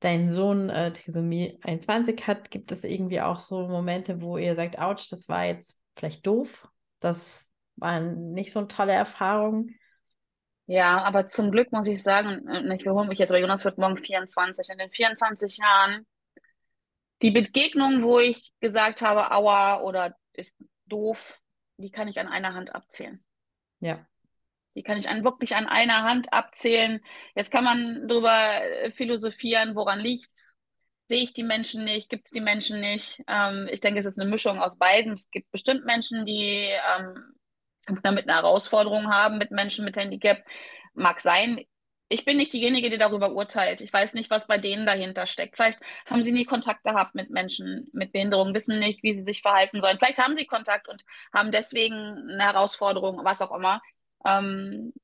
dein 0.00 0.32
Sohn 0.32 0.68
äh, 0.68 0.92
Trisomie 0.92 1.58
21 1.62 2.26
hat. 2.26 2.50
Gibt 2.50 2.72
es 2.72 2.84
irgendwie 2.84 3.20
auch 3.20 3.38
so 3.38 3.68
Momente, 3.68 4.20
wo 4.20 4.36
ihr 4.36 4.54
sagt, 4.56 4.78
ouch, 4.78 5.08
das 5.10 5.28
war 5.28 5.46
jetzt 5.46 5.78
vielleicht 5.96 6.26
doof? 6.26 6.68
Das 7.02 7.50
war 7.76 8.00
nicht 8.00 8.52
so 8.52 8.60
eine 8.60 8.68
tolle 8.68 8.92
Erfahrung. 8.92 9.70
Ja, 10.66 11.02
aber 11.02 11.26
zum 11.26 11.50
Glück 11.50 11.72
muss 11.72 11.88
ich 11.88 12.02
sagen, 12.02 12.48
ich 12.72 12.80
wiederhole 12.80 13.08
mich 13.08 13.18
jetzt, 13.18 13.30
weil 13.30 13.40
Jonas 13.40 13.64
wird 13.64 13.76
morgen 13.76 13.96
24. 13.96 14.68
In 14.70 14.78
den 14.78 14.90
24 14.90 15.58
Jahren, 15.58 16.06
die 17.20 17.32
Begegnungen, 17.32 18.04
wo 18.04 18.20
ich 18.20 18.52
gesagt 18.60 19.02
habe, 19.02 19.32
aua 19.32 19.80
oder 19.80 20.16
ist 20.32 20.56
doof, 20.86 21.40
die 21.76 21.90
kann 21.90 22.06
ich 22.06 22.20
an 22.20 22.28
einer 22.28 22.54
Hand 22.54 22.74
abzählen. 22.74 23.22
Ja. 23.80 24.06
Die 24.76 24.84
kann 24.84 24.96
ich 24.96 25.08
an, 25.08 25.24
wirklich 25.24 25.56
an 25.56 25.66
einer 25.66 26.04
Hand 26.04 26.32
abzählen. 26.32 27.00
Jetzt 27.34 27.50
kann 27.50 27.64
man 27.64 28.06
darüber 28.06 28.92
philosophieren, 28.92 29.74
woran 29.74 29.98
liegt's? 29.98 30.56
Sehe 31.12 31.22
ich 31.24 31.34
die 31.34 31.42
Menschen 31.42 31.84
nicht, 31.84 32.08
gibt 32.08 32.26
es 32.26 32.30
die 32.30 32.40
Menschen 32.40 32.80
nicht. 32.80 33.22
Ähm, 33.28 33.68
ich 33.70 33.80
denke, 33.82 34.00
es 34.00 34.06
ist 34.06 34.18
eine 34.18 34.30
Mischung 34.30 34.60
aus 34.60 34.78
beiden. 34.78 35.12
Es 35.12 35.30
gibt 35.30 35.50
bestimmt 35.50 35.84
Menschen, 35.84 36.24
die 36.24 36.70
ähm, 36.96 37.34
damit 38.02 38.28
eine 38.28 38.38
Herausforderung 38.38 39.12
haben 39.12 39.36
mit 39.36 39.50
Menschen 39.50 39.84
mit 39.84 39.96
Handicap. 39.96 40.42
Mag 40.94 41.20
sein. 41.20 41.60
ich 42.08 42.24
bin 42.24 42.38
nicht 42.38 42.52
diejenige, 42.52 42.90
die 42.90 42.98
darüber 42.98 43.32
urteilt. 43.32 43.80
Ich 43.82 43.92
weiß 43.92 44.14
nicht, 44.14 44.30
was 44.30 44.46
bei 44.46 44.58
denen 44.58 44.86
dahinter 44.86 45.26
steckt. 45.26 45.56
Vielleicht 45.56 45.80
haben 46.06 46.22
sie 46.22 46.32
nie 46.32 46.44
Kontakt 46.46 46.84
gehabt 46.84 47.14
mit 47.14 47.30
Menschen 47.30 47.88
mit 47.92 48.12
Behinderung, 48.12 48.54
wissen 48.54 48.78
nicht, 48.78 49.02
wie 49.02 49.12
sie 49.12 49.24
sich 49.24 49.42
verhalten 49.42 49.80
sollen. 49.82 49.98
Vielleicht 49.98 50.18
haben 50.18 50.36
sie 50.36 50.46
Kontakt 50.46 50.88
und 50.88 51.04
haben 51.34 51.52
deswegen 51.52 51.94
eine 51.94 52.44
Herausforderung, 52.44 53.20
was 53.24 53.42
auch 53.42 53.54
immer. 53.54 53.82
Ähm, 54.26 54.94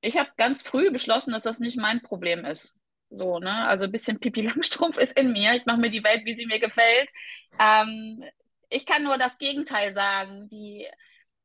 ich 0.00 0.18
habe 0.18 0.30
ganz 0.38 0.62
früh 0.62 0.90
beschlossen, 0.90 1.32
dass 1.32 1.42
das 1.42 1.60
nicht 1.60 1.76
mein 1.76 2.02
Problem 2.02 2.44
ist. 2.46 2.74
So, 3.10 3.38
ne? 3.38 3.66
Also 3.66 3.84
ein 3.86 3.92
bisschen 3.92 4.20
Pipi 4.20 4.42
Langstrumpf 4.46 4.98
ist 4.98 5.18
in 5.18 5.32
mir. 5.32 5.54
Ich 5.54 5.66
mache 5.66 5.78
mir 5.78 5.90
die 5.90 6.04
Welt, 6.04 6.24
wie 6.24 6.34
sie 6.34 6.46
mir 6.46 6.58
gefällt. 6.58 7.10
Ähm, 7.58 8.22
ich 8.70 8.86
kann 8.86 9.02
nur 9.02 9.18
das 9.18 9.38
Gegenteil 9.38 9.94
sagen. 9.94 10.48
Die, 10.50 10.86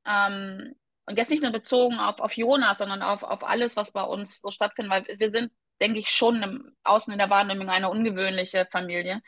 ähm, 0.06 0.76
und 1.06 1.18
jetzt 1.18 1.30
nicht 1.30 1.44
nur 1.44 1.52
bezogen 1.52 2.00
auf, 2.00 2.20
auf 2.20 2.36
Jonas, 2.38 2.78
sondern 2.78 3.02
auf, 3.02 3.24
auf 3.24 3.44
alles, 3.44 3.76
was 3.76 3.92
bei 3.92 4.04
uns 4.04 4.42
so 4.42 4.52
stattfindet, 4.52 4.92
weil 4.92 5.20
wir 5.20 5.32
sind, 5.32 5.52
denke 5.82 6.00
ich, 6.00 6.10
schon 6.10 6.42
im, 6.44 6.76
außen 6.84 7.12
in 7.14 7.20
der 7.20 7.30
Wahrnehmung 7.30 7.70
eine 7.70 7.90
ungewöhnliche 7.90 8.66
Familie. 8.72 9.22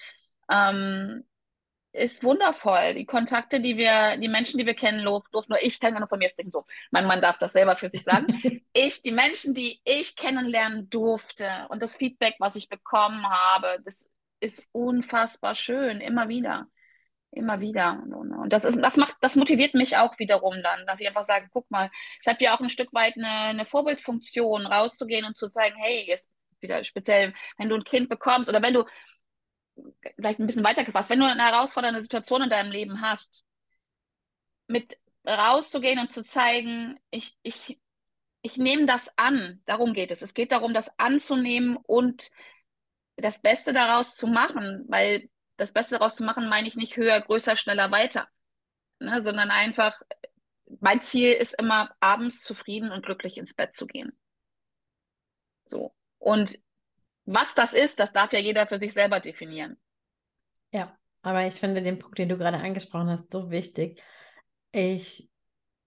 Ähm, 0.49 1.25
ist 1.95 2.23
wundervoll. 2.23 2.93
Die 2.93 3.05
Kontakte, 3.05 3.59
die 3.59 3.77
wir, 3.77 4.17
die 4.17 4.27
Menschen, 4.27 4.57
die 4.57 4.65
wir 4.65 4.75
kennen 4.75 5.03
durften, 5.03 5.31
nur 5.49 5.61
ich 5.61 5.79
kann 5.79 5.93
ja 5.93 5.99
nur 5.99 6.09
von 6.09 6.19
mir 6.19 6.29
sprechen, 6.29 6.51
so. 6.51 6.65
Mein 6.91 7.05
Mann 7.05 7.21
darf 7.21 7.37
das 7.37 7.53
selber 7.53 7.75
für 7.75 7.89
sich 7.89 8.03
sagen. 8.03 8.27
ich, 8.73 9.01
die 9.01 9.11
Menschen, 9.11 9.53
die 9.53 9.79
ich 9.83 10.15
kennenlernen 10.15 10.89
durfte 10.89 11.49
und 11.69 11.81
das 11.81 11.95
Feedback, 11.95 12.35
was 12.39 12.55
ich 12.55 12.69
bekommen 12.69 13.27
habe, 13.27 13.79
das 13.83 14.09
ist 14.39 14.67
unfassbar 14.71 15.55
schön, 15.55 16.01
immer 16.01 16.29
wieder 16.29 16.67
immer 17.35 17.59
wieder. 17.59 18.01
Und 18.09 18.51
das 18.51 18.63
ist, 18.63 18.77
das 18.81 18.97
macht, 18.97 19.15
das 19.21 19.35
motiviert 19.35 19.73
mich 19.73 19.97
auch 19.97 20.17
wiederum 20.19 20.55
dann, 20.63 20.85
dass 20.87 20.99
ich 20.99 21.07
einfach 21.07 21.27
sage, 21.27 21.47
guck 21.51 21.69
mal, 21.69 21.91
ich 22.21 22.27
habe 22.27 22.43
ja 22.43 22.55
auch 22.55 22.61
ein 22.61 22.69
Stück 22.69 22.93
weit 22.93 23.15
eine, 23.17 23.27
eine 23.27 23.65
Vorbildfunktion, 23.65 24.65
rauszugehen 24.65 25.25
und 25.25 25.37
zu 25.37 25.47
zeigen, 25.47 25.75
hey, 25.77 26.05
jetzt 26.07 26.31
wieder 26.61 26.83
speziell, 26.83 27.33
wenn 27.57 27.69
du 27.69 27.75
ein 27.75 27.83
Kind 27.83 28.09
bekommst 28.09 28.49
oder 28.49 28.61
wenn 28.61 28.73
du 28.73 28.85
vielleicht 30.15 30.39
ein 30.39 30.45
bisschen 30.45 30.63
weitergefasst, 30.63 31.09
wenn 31.09 31.19
du 31.19 31.25
eine 31.25 31.43
herausfordernde 31.43 32.01
Situation 32.01 32.41
in 32.41 32.49
deinem 32.49 32.71
Leben 32.71 33.01
hast, 33.01 33.45
mit 34.67 34.97
rauszugehen 35.25 35.99
und 35.99 36.11
zu 36.11 36.23
zeigen, 36.23 36.99
ich, 37.09 37.37
ich, 37.43 37.79
ich 38.41 38.57
nehme 38.57 38.85
das 38.85 39.17
an. 39.17 39.61
Darum 39.65 39.93
geht 39.93 40.11
es. 40.11 40.21
Es 40.21 40.33
geht 40.33 40.51
darum, 40.51 40.73
das 40.73 40.97
anzunehmen 40.99 41.77
und 41.77 42.31
das 43.17 43.41
Beste 43.41 43.73
daraus 43.73 44.15
zu 44.15 44.27
machen, 44.27 44.85
weil 44.87 45.29
das 45.57 45.71
Beste 45.71 45.97
daraus 45.97 46.15
zu 46.15 46.23
machen, 46.23 46.49
meine 46.49 46.67
ich 46.67 46.75
nicht 46.75 46.97
höher, 46.97 47.19
größer, 47.21 47.55
schneller, 47.55 47.91
weiter, 47.91 48.27
ne, 48.99 49.21
sondern 49.21 49.51
einfach, 49.51 50.01
mein 50.79 51.01
Ziel 51.01 51.31
ist 51.31 51.57
immer, 51.57 51.95
abends 51.99 52.41
zufrieden 52.41 52.91
und 52.91 53.05
glücklich 53.05 53.37
ins 53.37 53.53
Bett 53.53 53.73
zu 53.73 53.87
gehen. 53.87 54.17
So. 55.65 55.95
Und 56.17 56.59
was 57.25 57.53
das 57.55 57.73
ist, 57.73 57.99
das 57.99 58.13
darf 58.13 58.33
ja 58.33 58.39
jeder 58.39 58.67
für 58.67 58.79
sich 58.79 58.93
selber 58.93 59.19
definieren. 59.19 59.77
Ja, 60.71 60.97
aber 61.21 61.47
ich 61.47 61.55
finde 61.55 61.81
den 61.81 61.99
Punkt, 61.99 62.17
den 62.17 62.29
du 62.29 62.37
gerade 62.37 62.57
angesprochen 62.57 63.09
hast, 63.09 63.31
so 63.31 63.49
wichtig. 63.49 64.01
Ich 64.71 65.29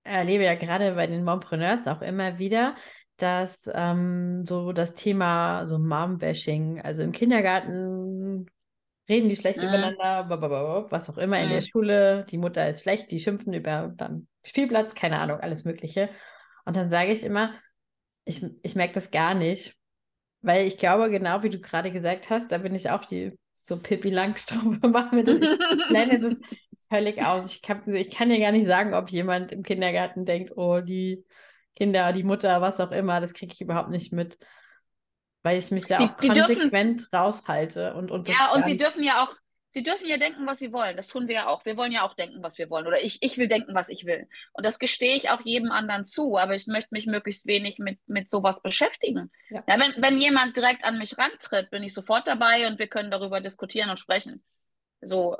erlebe 0.02 0.44
ja 0.44 0.54
gerade 0.54 0.94
bei 0.94 1.06
den 1.06 1.24
Mompreneurs 1.24 1.86
auch 1.86 2.02
immer 2.02 2.38
wieder, 2.38 2.74
dass 3.18 3.68
ähm, 3.72 4.44
so 4.44 4.72
das 4.72 4.94
Thema 4.94 5.66
so 5.66 5.78
Mom-Bashing, 5.78 6.80
also 6.80 7.02
im 7.02 7.12
Kindergarten 7.12 8.46
reden 9.08 9.28
die 9.28 9.36
schlecht 9.36 9.58
mhm. 9.58 9.64
übereinander, 9.64 10.86
was 10.90 11.08
auch 11.10 11.18
immer 11.18 11.36
mhm. 11.36 11.44
in 11.44 11.48
der 11.50 11.60
mhm. 11.60 11.66
Schule, 11.66 12.26
die 12.30 12.38
Mutter 12.38 12.68
ist 12.68 12.82
schlecht, 12.82 13.10
die 13.10 13.20
schimpfen 13.20 13.52
über 13.52 13.88
beim 13.88 14.26
Spielplatz, 14.44 14.94
keine 14.94 15.18
Ahnung, 15.18 15.40
alles 15.40 15.64
Mögliche. 15.64 16.10
Und 16.64 16.76
dann 16.76 16.90
sage 16.90 17.12
ich 17.12 17.22
immer, 17.22 17.54
ich, 18.24 18.44
ich 18.62 18.74
merke 18.74 18.94
das 18.94 19.10
gar 19.10 19.34
nicht, 19.34 19.77
weil 20.42 20.66
ich 20.66 20.76
glaube, 20.76 21.10
genau 21.10 21.42
wie 21.42 21.50
du 21.50 21.60
gerade 21.60 21.90
gesagt 21.90 22.30
hast, 22.30 22.52
da 22.52 22.58
bin 22.58 22.74
ich 22.74 22.90
auch 22.90 23.04
die 23.04 23.36
so 23.62 23.76
Pippi 23.76 24.10
Langstrumpf, 24.10 24.82
machen 24.88 25.16
wir 25.16 25.24
das, 25.24 25.38
ich 25.38 25.88
blende 25.88 26.20
das 26.20 26.36
völlig 26.90 27.22
aus. 27.22 27.54
Ich 27.54 27.62
kann, 27.62 27.94
ich 27.94 28.10
kann 28.10 28.30
dir 28.30 28.40
gar 28.40 28.52
nicht 28.52 28.66
sagen, 28.66 28.94
ob 28.94 29.10
jemand 29.10 29.52
im 29.52 29.62
Kindergarten 29.62 30.24
denkt, 30.24 30.52
oh, 30.56 30.80
die 30.80 31.24
Kinder, 31.76 32.12
die 32.12 32.24
Mutter, 32.24 32.60
was 32.60 32.80
auch 32.80 32.90
immer, 32.90 33.20
das 33.20 33.34
kriege 33.34 33.52
ich 33.52 33.60
überhaupt 33.60 33.90
nicht 33.90 34.12
mit. 34.12 34.38
Weil 35.42 35.58
ich 35.58 35.70
mich 35.70 35.86
da 35.86 35.98
die, 35.98 36.04
auch 36.04 36.16
konsequent 36.16 37.00
dürfen, 37.00 37.14
raushalte 37.14 37.94
und, 37.94 38.10
und 38.10 38.28
Ja, 38.28 38.52
und 38.54 38.66
sie 38.66 38.76
dürfen 38.76 39.04
ja 39.04 39.24
auch, 39.24 39.34
sie 39.70 39.82
dürfen 39.82 40.08
ja 40.08 40.16
denken, 40.16 40.46
was 40.46 40.58
sie 40.58 40.72
wollen. 40.72 40.96
Das 40.96 41.08
tun 41.08 41.28
wir 41.28 41.34
ja 41.34 41.46
auch. 41.46 41.64
Wir 41.64 41.76
wollen 41.76 41.92
ja 41.92 42.02
auch 42.02 42.14
denken, 42.14 42.42
was 42.42 42.58
wir 42.58 42.70
wollen. 42.70 42.86
Oder 42.86 43.02
ich, 43.02 43.18
ich 43.22 43.38
will 43.38 43.48
denken, 43.48 43.74
was 43.74 43.88
ich 43.88 44.06
will. 44.06 44.28
Und 44.52 44.64
das 44.64 44.78
gestehe 44.78 45.14
ich 45.14 45.30
auch 45.30 45.40
jedem 45.42 45.70
anderen 45.70 46.04
zu, 46.04 46.38
aber 46.38 46.54
ich 46.54 46.66
möchte 46.66 46.94
mich 46.94 47.06
möglichst 47.06 47.46
wenig 47.46 47.78
mit, 47.78 47.98
mit 48.06 48.28
sowas 48.30 48.62
beschäftigen. 48.62 49.30
Ja. 49.50 49.62
ja 49.66 49.78
wenn, 49.78 50.02
wenn 50.02 50.18
jemand 50.18 50.56
direkt 50.56 50.84
an 50.84 50.98
mich 50.98 51.18
rantritt, 51.18 51.70
bin 51.70 51.82
ich 51.82 51.94
sofort 51.94 52.26
dabei 52.26 52.66
und 52.66 52.78
wir 52.78 52.88
können 52.88 53.10
darüber 53.10 53.40
diskutieren 53.40 53.90
und 53.90 53.98
sprechen. 53.98 54.42
So, 55.00 55.36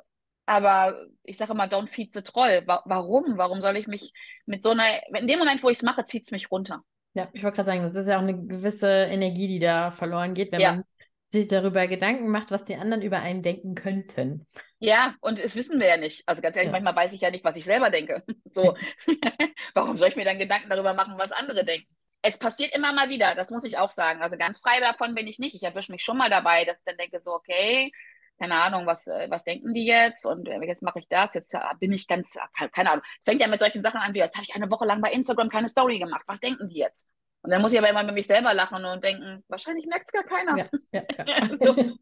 aber 0.47 1.07
ich 1.23 1.37
sage 1.37 1.53
immer, 1.53 1.65
don't 1.65 1.89
feed 1.89 2.15
the 2.15 2.23
troll. 2.23 2.63
Warum? 2.67 3.39
Warum 3.39 3.61
soll 3.61 3.77
ich 3.77 3.87
mich 3.87 4.13
mit 4.47 4.63
so 4.63 4.71
einer, 4.71 4.85
in 5.15 5.27
dem 5.27 5.39
Moment, 5.39 5.63
wo 5.63 5.69
ich 5.69 5.79
es 5.79 5.83
mache, 5.83 6.05
zieht 6.05 6.25
es 6.25 6.31
mich 6.31 6.51
runter. 6.51 6.83
Ja, 7.15 7.29
ich 7.33 7.43
wollte 7.43 7.57
gerade 7.57 7.67
sagen, 7.67 7.83
das 7.83 7.95
ist 7.95 8.09
ja 8.09 8.17
auch 8.17 8.23
eine 8.23 8.35
gewisse 8.35 8.89
Energie, 8.89 9.49
die 9.49 9.59
da 9.59 9.91
verloren 9.91 10.35
geht, 10.35 10.53
wenn 10.53 10.61
ja. 10.61 10.73
man 10.73 10.85
sich 11.31 11.47
darüber 11.47 11.87
Gedanken 11.87 12.29
macht, 12.31 12.51
was 12.51 12.65
die 12.65 12.77
anderen 12.77 13.03
über 13.03 13.21
einen 13.21 13.43
denken 13.43 13.75
könnten. 13.75 14.47
Ja, 14.79 15.15
und 15.21 15.43
das 15.43 15.57
wissen 15.57 15.79
wir 15.79 15.87
ja 15.87 15.97
nicht. 15.97 16.23
Also 16.27 16.41
ganz 16.41 16.57
ehrlich, 16.57 16.69
ja. 16.69 16.73
manchmal 16.73 16.97
weiß 16.97 17.13
ich 17.13 17.21
ja 17.21 17.31
nicht, 17.31 17.45
was 17.45 17.57
ich 17.57 17.65
selber 17.65 17.91
denke. 17.91 18.23
So, 18.51 18.77
warum 19.75 19.99
soll 19.99 20.09
ich 20.09 20.17
mir 20.17 20.25
dann 20.25 20.39
Gedanken 20.39 20.71
darüber 20.71 20.95
machen, 20.95 21.15
was 21.19 21.33
andere 21.33 21.65
denken? 21.65 21.87
Es 22.23 22.39
passiert 22.39 22.75
immer 22.75 22.93
mal 22.93 23.11
wieder, 23.11 23.35
das 23.35 23.51
muss 23.51 23.65
ich 23.65 23.79
auch 23.79 23.91
sagen. 23.91 24.23
Also 24.23 24.37
ganz 24.37 24.59
frei 24.59 24.81
davon 24.81 25.15
bin 25.15 25.27
ich 25.27 25.39
nicht. 25.39 25.55
Ich 25.55 25.63
erwische 25.63 25.93
mich 25.93 26.03
schon 26.03 26.17
mal 26.17 26.31
dabei, 26.31 26.65
dass 26.65 26.79
ich 26.79 26.85
dann 26.85 26.97
denke, 26.97 27.21
so, 27.21 27.33
okay, 27.33 27.93
keine 28.39 28.61
Ahnung, 28.63 28.87
was, 28.87 29.07
äh, 29.07 29.27
was 29.31 29.45
denken 29.45 29.75
die 29.75 29.85
jetzt? 29.85 30.25
Und 30.25 30.49
äh, 30.49 30.61
jetzt 30.65 30.83
mache 30.83 30.99
ich 30.99 31.09
das, 31.09 31.35
jetzt 31.35 31.55
äh, 31.55 31.61
bin 31.79 31.93
ich 31.93 32.07
ganz, 32.07 32.39
keine 32.73 32.91
Ahnung. 32.91 33.05
Es 33.21 33.25
fängt 33.25 33.41
ja 33.41 33.49
mit 33.49 33.61
solchen 33.61 33.83
Sachen 33.83 34.01
an, 34.01 34.15
wie 34.15 34.19
jetzt 34.19 34.37
habe 34.37 34.45
ich 34.49 34.55
eine 34.55 34.71
Woche 34.71 34.87
lang 34.87 35.01
bei 35.01 35.13
Instagram 35.13 35.51
keine 35.51 35.69
Story 35.69 35.99
gemacht. 35.99 36.25
Was 36.27 36.41
denken 36.41 36.69
die 36.69 36.79
jetzt? 36.79 37.09
Und 37.43 37.51
dann 37.51 37.63
muss 37.63 37.73
ich 37.73 37.79
aber 37.79 37.91
immer 37.91 38.03
mit 38.03 38.15
mich 38.15 38.27
selber 38.27 38.53
lachen 38.53 38.85
und 38.85 39.05
denken, 39.05 39.45
wahrscheinlich 39.49 39.87
merkt 39.87 40.09
es 40.09 40.13
gar 40.13 40.25
keiner. 40.25 40.57
Ja, 40.59 40.67
ja, 40.93 41.05
ja. 41.27 41.49
so. 41.61 41.99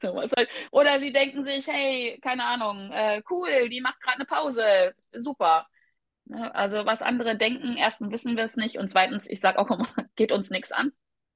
so 0.00 0.36
halt. 0.36 0.48
Oder 0.70 0.98
sie 0.98 1.12
denken 1.12 1.44
sich, 1.44 1.66
hey, 1.66 2.18
keine 2.20 2.44
Ahnung, 2.44 2.90
äh, 2.92 3.22
cool, 3.30 3.68
die 3.68 3.80
macht 3.80 4.00
gerade 4.00 4.16
eine 4.16 4.26
Pause, 4.26 4.94
super. 5.12 5.66
Ne, 6.24 6.52
also 6.54 6.84
was 6.84 7.02
andere 7.02 7.36
denken, 7.36 7.76
erstens 7.76 8.10
wissen 8.10 8.36
wir 8.36 8.44
es 8.44 8.56
nicht 8.56 8.78
und 8.78 8.88
zweitens, 8.88 9.28
ich 9.28 9.40
sage 9.40 9.58
auch 9.58 9.70
immer, 9.70 9.86
geht 10.16 10.32
uns 10.32 10.50
nichts 10.50 10.72
an, 10.72 10.92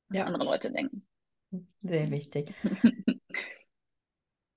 was 0.09 0.21
andere 0.21 0.45
Leute 0.45 0.73
denken. 0.73 1.07
Sehr 1.83 2.11
wichtig. 2.11 2.52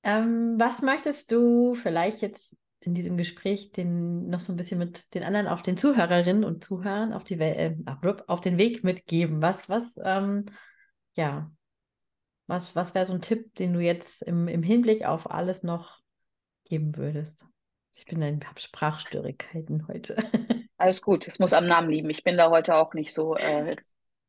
ähm, 0.03 0.55
was 0.57 0.81
möchtest 0.81 1.31
du 1.31 1.75
vielleicht 1.75 2.21
jetzt 2.21 2.55
in 2.85 2.93
diesem 2.93 3.17
Gespräch 3.17 3.71
den, 3.71 4.29
noch 4.29 4.39
so 4.39 4.53
ein 4.53 4.57
bisschen 4.57 4.79
mit 4.79 5.13
den 5.13 5.23
anderen, 5.23 5.47
auf 5.47 5.61
den 5.61 5.77
Zuhörerinnen 5.77 6.43
und 6.43 6.63
Zuhörern 6.63 7.13
auf, 7.13 7.23
die 7.23 7.39
äh, 7.39 7.75
auf 8.27 8.41
den 8.41 8.57
Weg 8.57 8.83
mitgeben? 8.83 9.41
Was, 9.41 9.69
was, 9.69 9.99
ähm, 10.03 10.45
ja, 11.13 11.51
was, 12.47 12.75
was 12.75 12.93
wäre 12.93 13.05
so 13.05 13.13
ein 13.13 13.21
Tipp, 13.21 13.55
den 13.55 13.73
du 13.73 13.79
jetzt 13.79 14.21
im, 14.23 14.47
im 14.47 14.63
Hinblick 14.63 15.05
auf 15.05 15.31
alles 15.31 15.63
noch 15.63 15.99
geben 16.65 16.97
würdest? 16.97 17.45
Ich 17.95 18.05
bin 18.05 18.21
in 18.21 18.43
Sprachstörigkeiten 18.57 19.87
heute. 19.87 20.17
Alles 20.77 21.01
gut, 21.01 21.27
es 21.27 21.39
muss 21.39 21.53
am 21.53 21.67
Namen 21.67 21.89
liegen. 21.89 22.09
Ich 22.09 22.23
bin 22.23 22.37
da 22.37 22.49
heute 22.49 22.75
auch 22.75 22.93
nicht 22.93 23.13
so 23.13 23.35
äh, 23.35 23.75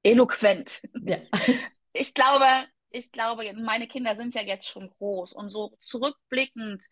eloquent. 0.02 0.82
Ja. 1.02 1.18
Ich 1.96 2.12
glaube, 2.12 2.44
ich 2.90 3.12
glaube, 3.12 3.44
meine 3.54 3.87
Kinder 3.87 4.16
sind 4.16 4.34
ja 4.34 4.42
jetzt 4.42 4.66
schon 4.66 4.90
groß 4.90 5.32
und 5.32 5.49
so 5.49 5.76
zurückblickend 5.78 6.84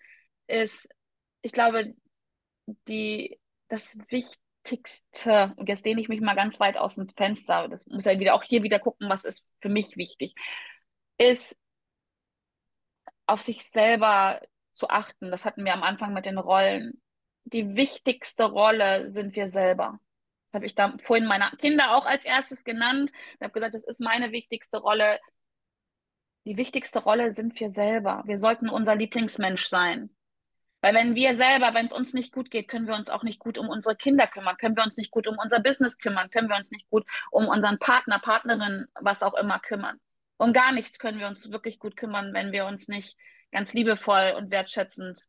ist, 0.46 0.88
ich 1.42 1.52
glaube, 1.52 1.94
die, 2.88 3.38
das 3.68 3.98
Wichtigste, 4.08 5.52
und 5.56 5.68
jetzt 5.68 5.84
lehne 5.84 6.00
ich 6.00 6.08
mich 6.08 6.20
mal 6.20 6.34
ganz 6.34 6.60
weit 6.60 6.76
aus 6.78 6.94
dem 6.94 7.08
Fenster, 7.08 7.68
das 7.68 7.86
muss 7.86 8.04
ja 8.04 8.18
wieder 8.18 8.34
auch 8.34 8.42
hier 8.42 8.62
wieder 8.62 8.78
gucken, 8.78 9.08
was 9.08 9.24
ist 9.24 9.46
für 9.60 9.68
mich 9.68 9.96
wichtig, 9.96 10.34
ist 11.18 11.58
auf 13.26 13.42
sich 13.42 13.64
selber 13.64 14.40
zu 14.72 14.88
achten. 14.88 15.30
Das 15.30 15.44
hatten 15.44 15.64
wir 15.64 15.74
am 15.74 15.82
Anfang 15.82 16.12
mit 16.12 16.26
den 16.26 16.38
Rollen. 16.38 17.00
Die 17.44 17.76
wichtigste 17.76 18.44
Rolle 18.44 19.12
sind 19.12 19.36
wir 19.36 19.50
selber. 19.50 20.00
Das 20.50 20.58
habe 20.58 20.66
ich 20.66 20.74
da 20.74 20.96
vorhin 20.98 21.26
meine 21.26 21.50
Kinder 21.58 21.96
auch 21.96 22.04
als 22.04 22.24
erstes 22.24 22.64
genannt. 22.64 23.10
Ich 23.34 23.42
habe 23.42 23.52
gesagt, 23.52 23.74
das 23.74 23.84
ist 23.84 24.00
meine 24.00 24.32
wichtigste 24.32 24.78
Rolle 24.78 25.18
die 26.44 26.56
wichtigste 26.56 26.98
Rolle 27.00 27.32
sind 27.32 27.58
wir 27.60 27.70
selber. 27.70 28.22
Wir 28.26 28.38
sollten 28.38 28.68
unser 28.68 28.96
Lieblingsmensch 28.96 29.68
sein. 29.68 30.10
Weil 30.82 30.94
wenn 30.94 31.14
wir 31.14 31.36
selber, 31.36 31.72
wenn 31.74 31.86
es 31.86 31.92
uns 31.92 32.12
nicht 32.12 32.32
gut 32.32 32.50
geht, 32.50 32.68
können 32.68 32.88
wir 32.88 32.94
uns 32.94 33.08
auch 33.08 33.22
nicht 33.22 33.38
gut 33.38 33.56
um 33.56 33.68
unsere 33.68 33.96
Kinder 33.96 34.26
kümmern, 34.26 34.56
können 34.56 34.76
wir 34.76 34.82
uns 34.82 34.96
nicht 34.96 35.12
gut 35.12 35.28
um 35.28 35.38
unser 35.38 35.60
Business 35.60 35.96
kümmern, 35.98 36.28
können 36.28 36.48
wir 36.48 36.56
uns 36.56 36.72
nicht 36.72 36.90
gut 36.90 37.06
um 37.30 37.46
unseren 37.46 37.78
Partner, 37.78 38.18
Partnerin, 38.18 38.86
was 39.00 39.22
auch 39.22 39.34
immer 39.34 39.60
kümmern. 39.60 39.98
Um 40.38 40.52
gar 40.52 40.72
nichts 40.72 40.98
können 40.98 41.20
wir 41.20 41.28
uns 41.28 41.50
wirklich 41.52 41.78
gut 41.78 41.96
kümmern, 41.96 42.34
wenn 42.34 42.50
wir 42.50 42.66
uns 42.66 42.88
nicht 42.88 43.16
ganz 43.52 43.72
liebevoll 43.72 44.34
und 44.36 44.50
wertschätzend 44.50 45.26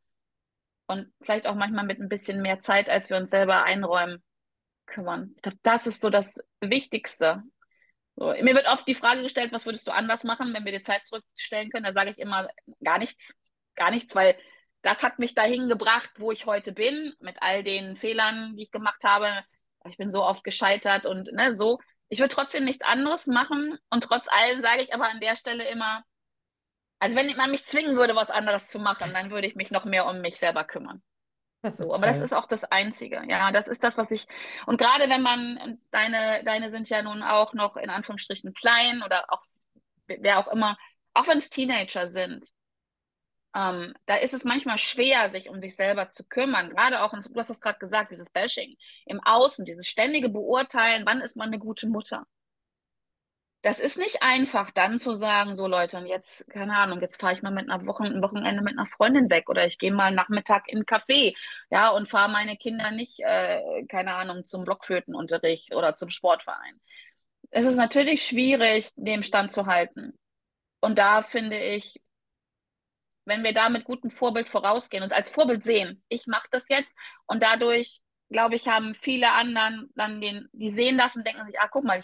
und 0.88 1.14
vielleicht 1.22 1.46
auch 1.46 1.56
manchmal 1.56 1.86
mit 1.86 2.00
ein 2.00 2.10
bisschen 2.10 2.42
mehr 2.42 2.60
Zeit, 2.60 2.90
als 2.90 3.12
wir 3.12 3.18
uns 3.18 3.30
selber 3.30 3.64
einräumen, 3.64 4.24
kümmern. 4.88 5.34
Ich 5.36 5.44
glaube, 5.44 5.60
das 5.62 5.86
ist 5.86 6.02
so 6.02 6.10
das 6.10 6.44
Wichtigste. 6.62 7.44
So, 8.16 8.28
mir 8.28 8.56
wird 8.56 8.68
oft 8.68 8.88
die 8.88 8.96
Frage 8.96 9.22
gestellt, 9.22 9.52
was 9.52 9.66
würdest 9.66 9.88
du 9.88 9.92
anders 9.92 10.24
machen, 10.24 10.54
wenn 10.54 10.66
wir 10.66 10.72
die 10.72 10.82
Zeit 10.82 11.06
zurückstellen 11.06 11.70
können? 11.70 11.86
Da 11.86 11.94
sage 11.94 12.10
ich 12.12 12.20
immer 12.20 12.50
gar 12.84 12.98
nichts, 12.98 13.40
gar 13.76 13.92
nichts, 13.92 14.16
weil 14.16 14.36
das 14.84 15.02
hat 15.02 15.18
mich 15.18 15.34
dahin 15.34 15.70
gebracht, 15.70 16.12
wo 16.18 16.32
ich 16.32 16.46
heute 16.46 16.74
bin, 16.74 17.14
mit 17.20 17.38
all 17.42 17.64
den 17.64 17.96
Fehlern, 17.96 18.56
die 18.56 18.64
ich 18.64 18.72
gemacht 18.72 19.04
habe. 19.04 19.44
Ich 19.86 19.98
bin 19.98 20.12
so 20.12 20.24
oft 20.24 20.44
gescheitert 20.44 21.06
und 21.06 21.32
ne, 21.32 21.58
so. 21.58 21.80
Ich 22.10 22.20
würde 22.20 22.34
trotzdem 22.34 22.66
nichts 22.66 22.84
anderes 22.84 23.26
machen 23.26 23.80
und 23.90 24.04
trotz 24.04 24.28
allem 24.28 24.62
sage 24.62 24.84
ich 24.84 24.94
aber 24.94 25.10
an 25.10 25.20
der 25.20 25.36
Stelle 25.36 25.68
immer, 25.68 26.04
also 27.00 27.16
wenn 27.16 27.36
man 27.36 27.50
mich 27.50 27.66
zwingen 27.66 27.96
würde, 27.96 28.16
was 28.16 28.30
anderes 28.30 28.68
zu 28.68 28.78
machen, 28.78 29.12
dann 29.14 29.32
würde 29.32 29.48
ich 29.48 29.56
mich 29.56 29.72
noch 29.72 29.86
mehr 29.86 30.06
um 30.06 30.22
mich 30.22 30.38
selber 30.38 30.64
kümmern. 30.64 31.02
So, 31.78 31.94
aber 31.94 32.08
das 32.08 32.20
ist 32.20 32.34
auch 32.34 32.48
das 32.48 32.66
Einzige. 32.66 33.24
Ja, 33.28 33.54
das 33.54 33.70
ist 33.70 33.86
das, 33.86 33.98
was 33.98 34.12
ich. 34.12 34.28
Und 34.66 34.78
gerade 34.78 35.10
wenn 35.10 35.22
man, 35.22 35.80
deine, 35.92 36.44
deine 36.44 36.72
sind 36.72 36.90
ja 36.90 37.02
nun 37.02 37.24
auch 37.24 37.54
noch 37.54 37.78
in 37.78 37.90
Anführungsstrichen 37.90 38.54
klein 38.54 39.02
oder 39.02 39.26
auch 39.30 39.44
wer 40.08 40.40
auch 40.40 40.50
immer, 40.50 40.78
auch 41.14 41.28
wenn 41.28 41.38
es 41.38 41.50
Teenager 41.50 42.10
sind, 42.10 42.52
ähm, 43.56 43.94
da 44.06 44.16
ist 44.16 44.34
es 44.34 44.44
manchmal 44.44 44.78
schwer, 44.78 45.30
sich 45.30 45.50
um 45.50 45.62
sich 45.62 45.76
selber 45.76 46.10
zu 46.10 46.24
kümmern. 46.28 46.70
Gerade 46.70 47.04
auch, 47.04 47.12
du 47.12 47.40
hast 47.40 47.50
das 47.50 47.62
gerade 47.62 47.80
gesagt, 47.80 48.12
dieses 48.12 48.30
Bashing 48.30 48.76
im 49.06 49.20
Außen, 49.22 49.66
dieses 49.66 49.88
ständige 49.88 50.30
Beurteilen, 50.30 51.06
wann 51.06 51.22
ist 51.22 51.38
man 51.38 51.48
eine 51.48 51.60
gute 51.60 51.88
Mutter? 51.88 52.26
das 53.64 53.80
ist 53.80 53.98
nicht 53.98 54.22
einfach, 54.22 54.72
dann 54.72 54.98
zu 54.98 55.14
sagen, 55.14 55.56
so 55.56 55.68
Leute, 55.68 55.98
und 55.98 56.06
jetzt, 56.06 56.50
keine 56.50 56.76
Ahnung, 56.76 57.00
jetzt 57.00 57.20
fahre 57.20 57.34
ich 57.34 57.42
mal 57.42 57.52
mit 57.52 57.70
einer 57.70 57.86
Woche, 57.86 58.04
ein 58.04 58.22
Wochenende 58.22 58.62
mit 58.62 58.78
einer 58.78 58.88
Freundin 58.88 59.30
weg 59.30 59.50
oder 59.50 59.66
ich 59.66 59.78
gehe 59.78 59.92
mal 59.94 60.12
Nachmittag 60.12 60.68
in 60.68 60.80
einen 60.80 60.86
Café, 60.86 61.34
ja, 61.72 61.90
und 61.90 62.10
fahre 62.10 62.30
meine 62.30 62.58
Kinder 62.58 62.92
nicht, 62.92 63.22
äh, 63.22 63.86
keine 63.88 64.16
Ahnung, 64.16 64.46
zum 64.46 64.66
Blockflötenunterricht 64.66 65.74
oder 65.74 65.96
zum 65.96 66.10
Sportverein. 66.10 66.82
Es 67.52 67.64
ist 67.64 67.76
natürlich 67.76 68.26
schwierig, 68.26 68.92
dem 68.98 69.24
Stand 69.24 69.54
zu 69.54 69.66
halten. 69.66 70.20
Und 70.82 71.00
da 71.00 71.24
finde 71.24 71.58
ich, 71.58 72.02
wenn 73.26 73.44
wir 73.44 73.54
da 73.54 73.70
mit 73.70 73.86
gutem 73.86 74.10
Vorbild 74.10 74.50
vorausgehen 74.50 75.04
und 75.04 75.14
als 75.14 75.30
Vorbild 75.30 75.64
sehen, 75.64 76.04
ich 76.10 76.28
mache 76.28 76.48
das 76.52 76.66
jetzt 76.70 76.94
und 77.26 77.44
dadurch 77.44 78.02
glaube 78.34 78.56
ich, 78.56 78.68
haben 78.68 78.96
viele 78.96 79.32
anderen 79.32 79.90
dann 79.96 80.20
den, 80.20 80.50
die 80.52 80.70
sehen 80.70 80.98
das 80.98 81.16
und 81.16 81.26
denken 81.26 81.46
sich, 81.46 81.60
ah, 81.62 81.70
guck 81.72 81.86
mal, 81.86 82.02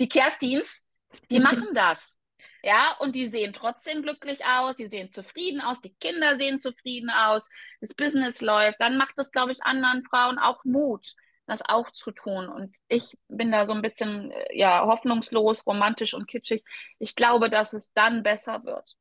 die 0.00 0.08
Kerstins, 0.08 0.86
die 1.30 1.40
machen 1.40 1.68
das. 1.74 2.18
Ja, 2.64 2.96
und 3.00 3.16
die 3.16 3.26
sehen 3.26 3.52
trotzdem 3.52 4.02
glücklich 4.02 4.44
aus, 4.46 4.76
die 4.76 4.86
sehen 4.86 5.10
zufrieden 5.10 5.60
aus, 5.60 5.80
die 5.80 5.94
Kinder 5.94 6.36
sehen 6.38 6.60
zufrieden 6.60 7.10
aus, 7.10 7.48
das 7.80 7.92
Business 7.92 8.40
läuft. 8.40 8.80
Dann 8.80 8.96
macht 8.96 9.14
das, 9.16 9.32
glaube 9.32 9.50
ich, 9.50 9.64
anderen 9.64 10.04
Frauen 10.04 10.38
auch 10.38 10.64
Mut, 10.64 11.12
das 11.46 11.62
auch 11.68 11.90
zu 11.90 12.12
tun. 12.12 12.48
Und 12.48 12.76
ich 12.86 13.18
bin 13.26 13.50
da 13.50 13.66
so 13.66 13.72
ein 13.72 13.82
bisschen, 13.82 14.30
äh, 14.30 14.56
ja, 14.56 14.86
hoffnungslos, 14.86 15.66
romantisch 15.66 16.14
und 16.14 16.28
kitschig. 16.28 16.62
Ich 17.00 17.16
glaube, 17.16 17.50
dass 17.50 17.72
es 17.72 17.92
dann 17.94 18.22
besser 18.22 18.62
wird. 18.64 18.96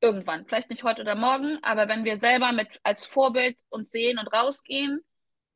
Irgendwann. 0.00 0.46
Vielleicht 0.46 0.70
nicht 0.70 0.84
heute 0.84 1.02
oder 1.02 1.14
morgen, 1.14 1.58
aber 1.62 1.88
wenn 1.88 2.04
wir 2.04 2.18
selber 2.18 2.52
mit 2.52 2.80
als 2.82 3.06
Vorbild 3.06 3.60
uns 3.70 3.90
sehen 3.90 4.18
und 4.18 4.28
rausgehen, 4.28 5.00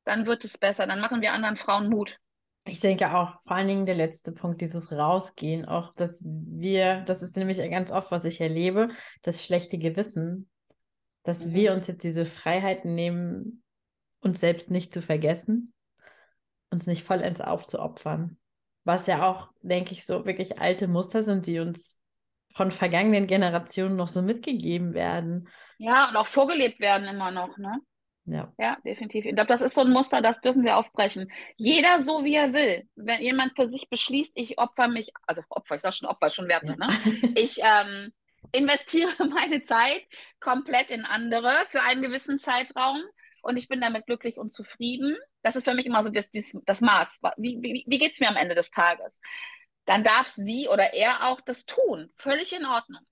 dann 0.04 0.26
wird 0.26 0.44
es 0.44 0.58
besser. 0.58 0.86
Dann 0.86 1.00
machen 1.00 1.20
wir 1.20 1.32
anderen 1.32 1.56
Frauen 1.56 1.88
Mut. 1.88 2.18
Ich 2.64 2.80
denke 2.80 3.14
auch, 3.14 3.40
vor 3.42 3.56
allen 3.56 3.68
Dingen 3.68 3.86
der 3.86 3.94
letzte 3.94 4.32
Punkt, 4.32 4.60
dieses 4.60 4.92
Rausgehen, 4.92 5.64
auch, 5.64 5.94
dass 5.94 6.22
wir, 6.24 7.02
das 7.02 7.22
ist 7.22 7.36
nämlich 7.36 7.58
ganz 7.70 7.90
oft, 7.90 8.10
was 8.10 8.24
ich 8.24 8.40
erlebe, 8.40 8.90
das 9.22 9.44
schlechte 9.44 9.78
Gewissen, 9.78 10.50
dass 11.22 11.46
mhm. 11.46 11.54
wir 11.54 11.72
uns 11.72 11.86
jetzt 11.86 12.04
diese 12.04 12.26
Freiheiten 12.26 12.94
nehmen, 12.94 13.62
uns 14.20 14.40
selbst 14.40 14.70
nicht 14.70 14.92
zu 14.92 15.02
vergessen, 15.02 15.72
uns 16.70 16.86
nicht 16.86 17.04
vollends 17.04 17.40
aufzuopfern. 17.40 18.38
Was 18.84 19.06
ja 19.06 19.28
auch, 19.28 19.50
denke 19.62 19.92
ich, 19.92 20.04
so 20.04 20.24
wirklich 20.24 20.58
alte 20.58 20.88
Muster 20.88 21.22
sind, 21.22 21.46
die 21.46 21.58
uns 21.58 21.99
von 22.54 22.70
vergangenen 22.70 23.26
Generationen 23.26 23.96
noch 23.96 24.08
so 24.08 24.22
mitgegeben 24.22 24.94
werden. 24.94 25.48
Ja, 25.78 26.08
und 26.08 26.16
auch 26.16 26.26
vorgelebt 26.26 26.80
werden 26.80 27.08
immer 27.08 27.30
noch, 27.30 27.56
ne? 27.56 27.80
Ja. 28.26 28.52
ja, 28.58 28.76
definitiv. 28.84 29.24
Ich 29.24 29.34
glaube, 29.34 29.48
das 29.48 29.62
ist 29.62 29.74
so 29.74 29.80
ein 29.80 29.90
Muster, 29.90 30.22
das 30.22 30.40
dürfen 30.40 30.62
wir 30.62 30.76
aufbrechen. 30.76 31.32
Jeder 31.56 32.00
so, 32.00 32.24
wie 32.24 32.36
er 32.36 32.52
will. 32.52 32.88
Wenn 32.94 33.20
jemand 33.22 33.56
für 33.56 33.66
sich 33.66 33.88
beschließt, 33.88 34.34
ich 34.36 34.58
opfer 34.58 34.86
mich, 34.86 35.10
also 35.26 35.42
Opfer, 35.48 35.76
ich 35.76 35.82
sage 35.82 35.96
schon 35.96 36.08
Opfer, 36.08 36.30
schon 36.30 36.46
wert, 36.46 36.62
ja. 36.64 36.76
ne? 36.76 36.88
Ich 37.34 37.58
ähm, 37.62 38.12
investiere 38.52 39.10
meine 39.30 39.64
Zeit 39.64 40.02
komplett 40.38 40.90
in 40.90 41.04
andere 41.04 41.50
für 41.68 41.82
einen 41.82 42.02
gewissen 42.02 42.38
Zeitraum 42.38 43.02
und 43.42 43.56
ich 43.56 43.68
bin 43.68 43.80
damit 43.80 44.06
glücklich 44.06 44.36
und 44.36 44.50
zufrieden. 44.50 45.16
Das 45.42 45.56
ist 45.56 45.64
für 45.64 45.74
mich 45.74 45.86
immer 45.86 46.04
so 46.04 46.10
das, 46.10 46.30
das, 46.30 46.56
das 46.66 46.80
Maß. 46.80 47.20
Wie, 47.36 47.58
wie, 47.60 47.84
wie 47.86 47.98
geht 47.98 48.12
es 48.12 48.20
mir 48.20 48.28
am 48.28 48.36
Ende 48.36 48.54
des 48.54 48.70
Tages? 48.70 49.20
Dann 49.90 50.04
darf 50.04 50.28
sie 50.28 50.68
oder 50.68 50.94
er 50.94 51.26
auch 51.26 51.40
das 51.40 51.64
tun. 51.64 52.12
Völlig 52.14 52.52
in 52.52 52.64
Ordnung. 52.64 53.04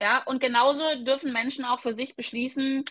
Ja, 0.00 0.22
und 0.22 0.38
genauso 0.40 0.84
dürfen 1.02 1.32
Menschen 1.32 1.64
auch 1.64 1.80
für 1.80 1.92
sich 1.92 2.14
beschließen, 2.14 2.84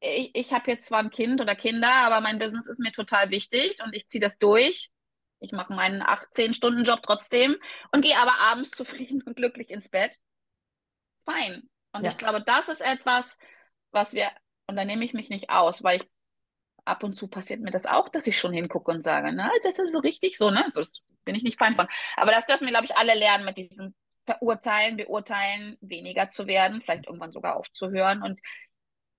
ich, 0.00 0.34
ich 0.34 0.54
habe 0.54 0.70
jetzt 0.70 0.86
zwar 0.86 1.00
ein 1.00 1.10
Kind 1.10 1.42
oder 1.42 1.54
Kinder, 1.54 1.92
aber 1.92 2.22
mein 2.22 2.38
Business 2.38 2.66
ist 2.66 2.80
mir 2.80 2.92
total 2.92 3.28
wichtig 3.28 3.82
und 3.84 3.94
ich 3.94 4.08
ziehe 4.08 4.22
das 4.22 4.38
durch. 4.38 4.90
Ich 5.40 5.52
mache 5.52 5.74
meinen 5.74 6.02
18-Stunden-Job 6.02 7.02
trotzdem 7.02 7.56
und 7.92 8.00
gehe 8.00 8.16
aber 8.16 8.38
abends 8.40 8.70
zufrieden 8.74 9.20
und 9.20 9.36
glücklich 9.36 9.68
ins 9.68 9.90
Bett. 9.90 10.18
Fein. 11.26 11.68
Und 11.92 12.04
ja. 12.04 12.10
ich 12.10 12.16
glaube, 12.16 12.42
das 12.42 12.70
ist 12.70 12.80
etwas, 12.80 13.36
was 13.90 14.14
wir, 14.14 14.30
und 14.66 14.76
da 14.76 14.86
nehme 14.86 15.04
ich 15.04 15.12
mich 15.12 15.28
nicht 15.28 15.50
aus, 15.50 15.84
weil 15.84 16.00
ich 16.00 16.10
ab 16.86 17.02
und 17.02 17.12
zu 17.12 17.28
passiert 17.28 17.60
mir 17.60 17.70
das 17.70 17.84
auch, 17.84 18.08
dass 18.08 18.26
ich 18.26 18.38
schon 18.38 18.54
hingucke 18.54 18.92
und 18.92 19.04
sage, 19.04 19.30
na, 19.34 19.50
das 19.62 19.78
ist 19.78 19.92
so 19.92 19.98
richtig 19.98 20.38
so, 20.38 20.50
ne? 20.50 20.66
So 20.72 20.82
bin 21.24 21.34
ich 21.34 21.42
nicht 21.42 21.58
fein 21.58 21.76
von. 21.76 21.86
Aber 22.16 22.32
das 22.32 22.46
dürfen 22.46 22.64
wir, 22.64 22.70
glaube 22.72 22.86
ich, 22.86 22.96
alle 22.96 23.14
lernen, 23.14 23.44
mit 23.44 23.56
diesem 23.56 23.94
Verurteilen, 24.26 24.96
Beurteilen 24.96 25.76
weniger 25.80 26.28
zu 26.30 26.46
werden, 26.46 26.80
vielleicht 26.82 27.06
irgendwann 27.06 27.32
sogar 27.32 27.56
aufzuhören 27.56 28.22
und 28.22 28.40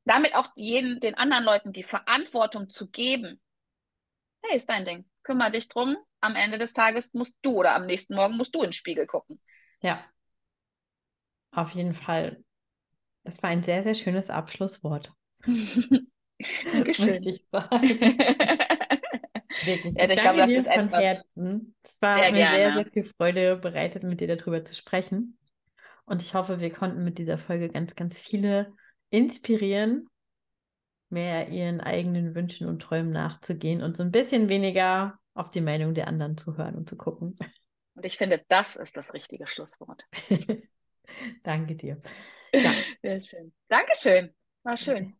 damit 0.05 0.35
auch 0.35 0.49
jeden, 0.55 0.99
den 0.99 1.15
anderen 1.15 1.43
Leuten 1.43 1.73
die 1.73 1.83
Verantwortung 1.83 2.69
zu 2.69 2.89
geben, 2.89 3.41
hey, 4.43 4.55
ist 4.57 4.69
dein 4.69 4.85
Ding, 4.85 5.05
kümmere 5.23 5.51
dich 5.51 5.67
drum, 5.67 5.97
am 6.21 6.35
Ende 6.35 6.57
des 6.57 6.73
Tages 6.73 7.13
musst 7.13 7.35
du 7.41 7.57
oder 7.59 7.75
am 7.75 7.85
nächsten 7.85 8.15
Morgen 8.15 8.37
musst 8.37 8.53
du 8.55 8.59
in 8.59 8.67
den 8.67 8.73
Spiegel 8.73 9.05
gucken. 9.07 9.39
Ja, 9.81 10.03
auf 11.51 11.71
jeden 11.71 11.93
Fall. 11.93 12.43
Das 13.23 13.41
war 13.43 13.49
ein 13.49 13.63
sehr, 13.63 13.83
sehr 13.83 13.95
schönes 13.95 14.29
Abschlusswort. 14.29 15.13
Dankeschön. 16.71 17.39
ich 19.61 19.67
Wirklich. 19.67 19.95
Ja, 19.95 20.03
ich, 20.05 20.11
ich 20.11 20.21
glaube, 20.21 20.37
das 20.37 20.51
ist 20.51 20.67
von 20.67 20.87
etwas. 20.87 21.01
Herzen. 21.01 21.75
Es 21.83 22.01
war 22.01 22.19
sehr 22.19 22.31
mir 22.31 22.37
gerne. 22.37 22.57
sehr, 22.57 22.71
sehr 22.71 22.85
viel 22.85 23.03
Freude 23.03 23.55
bereitet, 23.57 24.03
mit 24.03 24.19
dir 24.19 24.35
darüber 24.35 24.63
zu 24.63 24.73
sprechen. 24.73 25.37
Und 26.05 26.21
ich 26.21 26.33
hoffe, 26.35 26.59
wir 26.59 26.71
konnten 26.71 27.03
mit 27.03 27.17
dieser 27.17 27.37
Folge 27.37 27.69
ganz, 27.69 27.95
ganz 27.95 28.19
viele 28.19 28.73
inspirieren, 29.09 30.07
mehr 31.09 31.49
ihren 31.49 31.81
eigenen 31.81 32.35
Wünschen 32.35 32.67
und 32.67 32.81
Träumen 32.81 33.11
nachzugehen 33.11 33.81
und 33.81 33.97
so 33.97 34.03
ein 34.03 34.11
bisschen 34.11 34.49
weniger 34.49 35.17
auf 35.33 35.51
die 35.51 35.61
Meinung 35.61 35.93
der 35.93 36.07
anderen 36.07 36.37
zu 36.37 36.57
hören 36.57 36.75
und 36.75 36.89
zu 36.89 36.95
gucken. 36.95 37.35
Und 37.95 38.05
ich 38.05 38.17
finde, 38.17 38.43
das 38.47 38.75
ist 38.75 38.97
das 38.97 39.13
richtige 39.13 39.47
Schlusswort. 39.47 40.05
Danke 41.43 41.75
dir. 41.75 42.01
Ja. 42.53 42.73
Sehr 43.01 43.19
schön. 43.19 43.53
Dankeschön. 43.67 44.33
War 44.63 44.77
schön. 44.77 45.17